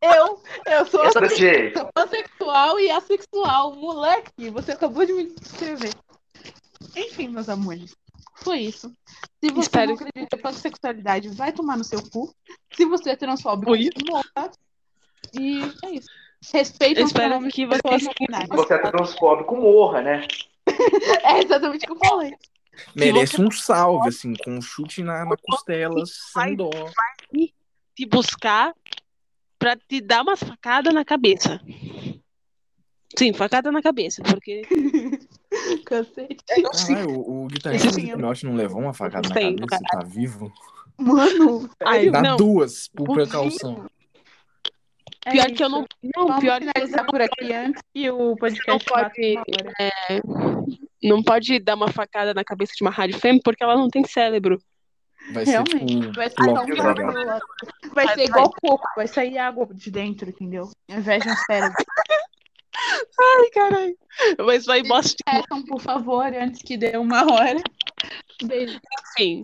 [0.00, 1.86] Eu, eu sou Essa jeito.
[1.94, 3.74] pansexual e assexual.
[3.74, 5.92] Moleque, você acabou de me descrever.
[6.94, 7.96] Enfim, meus amores.
[8.36, 8.92] Foi isso.
[9.42, 12.34] Se você Espero não acredita em pansexualidade, vai tomar no seu cu.
[12.72, 14.52] Se você é transfóbico, morra.
[15.34, 16.08] E é isso.
[16.42, 17.62] Os espero que.
[17.62, 20.26] Se você é transfóbico, morra, né?
[21.22, 22.34] É exatamente o que eu falei.
[22.94, 26.70] Merece um salve, assim, com um chute na, na costela, sem dó.
[27.94, 28.74] Te buscar
[29.58, 31.60] pra te dar umas facadas na cabeça.
[33.18, 34.62] Sim, facada na cabeça, porque
[35.86, 36.36] Cacete.
[36.46, 38.00] Caralho, o, o guitarrista do Sim.
[38.02, 40.52] Slipknot não levou uma facada na Tem, cabeça, tá vivo?
[40.98, 42.36] Mano, Ai, Dá não.
[42.36, 43.86] duas, por precaução.
[45.26, 45.68] é pior que eu isso.
[45.68, 45.86] não,
[46.16, 50.22] não, Vamos pior que finalizar por aqui antes que o podcast Não pode- hora.
[51.02, 54.04] não pode dar uma facada na cabeça de uma rádio fêmea porque ela não tem
[54.04, 54.58] cérebro.
[55.32, 56.00] Vai ser Realmente.
[56.00, 57.40] tipo Vai ser, barulho.
[57.92, 60.70] vai ser igual coco, vai sair água de dentro, entendeu?
[60.90, 61.76] Ao invés de um cérebro.
[63.18, 63.96] Ai, caralho.
[64.44, 65.16] Mas vai bosta.
[65.24, 67.60] Peçam, por favor, antes que dê uma hora.
[68.44, 68.80] Beijo.
[69.12, 69.42] Enfim.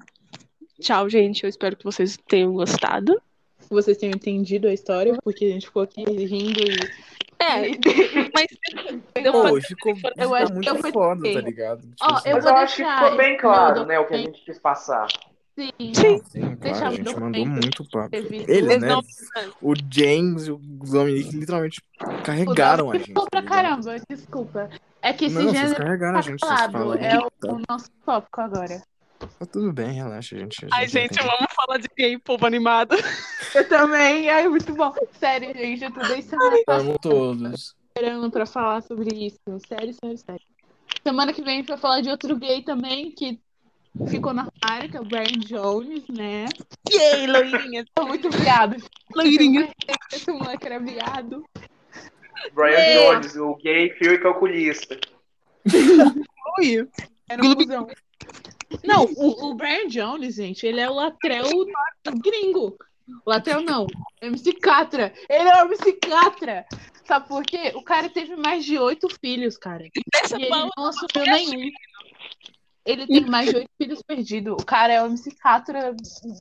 [0.81, 1.45] Tchau, gente.
[1.45, 3.21] Eu espero que vocês tenham gostado.
[3.61, 7.13] Que vocês tenham entendido a história, porque a gente ficou aqui rindo e.
[7.39, 7.71] É,
[8.35, 8.47] mas
[9.21, 11.81] deu Pô, ficou, eu acho- muito eu foda, tá ligado?
[11.81, 14.19] Tipo Ó, assim, eu Mas eu acho que ficou bem claro, né, o que a
[14.19, 15.09] gente quis passar.
[15.55, 15.71] Sim.
[16.25, 16.57] Sim.
[16.57, 18.17] Claro, a gente mandou muito papo.
[18.17, 18.89] Eles, né?
[19.61, 21.83] O James e o Dominic literalmente
[22.25, 23.09] carregaram a gente.
[23.09, 23.85] Ficou pra tá ligado?
[23.85, 24.71] caramba, desculpa.
[25.03, 26.41] É que esse Não, vocês gênero carregaram a tá gente.
[26.41, 26.73] Vocês falado.
[26.73, 28.83] falam É o, o nosso tópico agora.
[29.19, 30.65] tá tudo bem, relaxa, gente.
[30.65, 31.29] a Ai, gente, entende.
[31.29, 32.97] vamos falar de gay, povo animado.
[33.55, 34.31] Eu também.
[34.31, 34.95] Ai, muito bom.
[35.19, 37.75] Sério, gente, eu tô semana Amo todos.
[37.89, 39.39] esperando pra falar sobre isso.
[39.69, 40.41] Sério, sério, sério.
[41.03, 43.39] Semana que vem a gente vai falar de outro gay também, que
[44.09, 46.47] ficou na área, que é o Brian Jones, né?
[46.91, 47.85] Yay, loirinha.
[47.95, 48.77] Tô muito viado.
[49.15, 49.71] Loirinha.
[50.13, 51.45] Esse moleque era viado.
[52.55, 53.13] Brian É.
[53.13, 54.99] Jones, o gay, fio e calculista.
[56.59, 56.89] Oi.
[57.29, 57.87] Era um cuzão.
[58.85, 61.47] Não, o, o Brian Jones, gente, ele é o latrel
[62.23, 62.77] gringo.
[63.27, 63.87] Latrel não,
[64.21, 65.13] MC Catra.
[65.29, 66.65] Ele é MC Catra.
[67.05, 67.73] Sabe por quê?
[67.75, 69.85] O cara teve mais de oito filhos, cara.
[69.85, 69.91] E
[70.35, 71.71] ele não assumiu nenhum.
[72.85, 74.55] Ele tem mais de oito filhos perdidos.
[74.55, 75.95] O cara é o MC Catra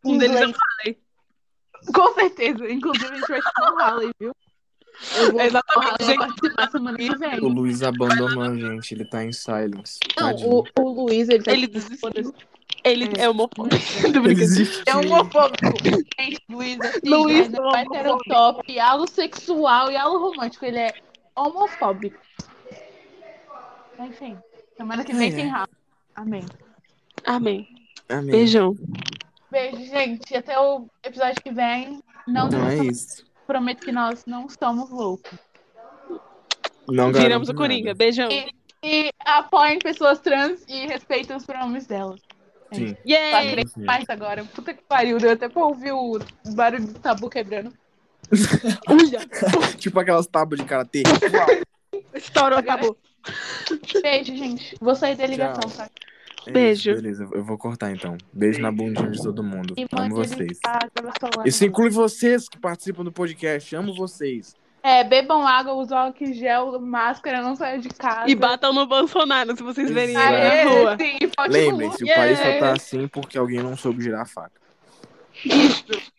[0.04, 0.98] Um deles é inglês.
[1.94, 2.72] Com certeza.
[2.72, 4.36] Inclusive, a gente vai chamar o Halley, viu?
[5.18, 6.18] Eu vou Exatamente, o Halley gente.
[6.18, 7.48] participar semana que O.
[7.48, 10.00] Luiz abandonou a gente, ele tá em silence.
[10.20, 12.34] Não, o, o Luiz, ele tá Ele desistiu.
[12.84, 13.76] Ele é homofóbico.
[14.12, 14.42] Brincando.
[14.42, 14.84] existe.
[14.88, 15.78] É homofóbico.
[16.20, 20.66] Gente, Luiz é Luiz é vai ter o top, alo sexual e alo romântico.
[20.66, 20.94] Ele é
[21.36, 22.20] homofóbico.
[24.00, 24.36] Enfim,
[24.76, 25.48] semana que vem É, tem é.
[25.48, 25.81] rabo.
[26.16, 26.44] Amém.
[27.26, 27.68] Amém.
[28.10, 28.32] Amém.
[28.32, 28.76] Beijão.
[29.50, 30.36] Beijo, gente.
[30.36, 32.02] Até o episódio que vem.
[32.28, 33.26] Não Não é isso.
[33.48, 35.38] prometo que nós não somos loucos.
[36.88, 37.88] Não Viramos o Coringa.
[37.90, 37.98] nada.
[37.98, 38.30] Beijão.
[38.84, 42.20] E apoiem pessoas trans e respeitem os pronomes delas.
[42.74, 42.90] Sim.
[42.96, 43.52] Só Yay!
[43.52, 44.44] três mais agora.
[44.46, 45.18] Puta que pariu.
[45.18, 46.18] Deu até pra ouvir o
[46.56, 47.72] barulho do tabu quebrando.
[49.78, 51.04] Tipo aquelas tábuas de karatê.
[52.16, 52.98] Estourou, acabou.
[54.02, 54.76] Beijo, gente.
[54.80, 55.90] Vou sair da ligação, tá?
[56.48, 56.92] É Beijo.
[56.92, 58.18] isso, beleza, eu vou cortar então.
[58.34, 59.76] Beijo na bundinha de todo mundo.
[59.78, 60.60] E Amo vocês.
[61.46, 63.76] Isso inclui vocês que participam do podcast.
[63.76, 64.56] Amo vocês.
[64.84, 68.28] É, bebam água, usam álcool gel, máscara, não saiam de casa.
[68.28, 70.98] E batam no Bolsonaro se vocês verem ele na rua.
[71.48, 74.60] Lembrem-se, o país só tá assim porque alguém não soube girar a faca.
[75.46, 75.86] Isso.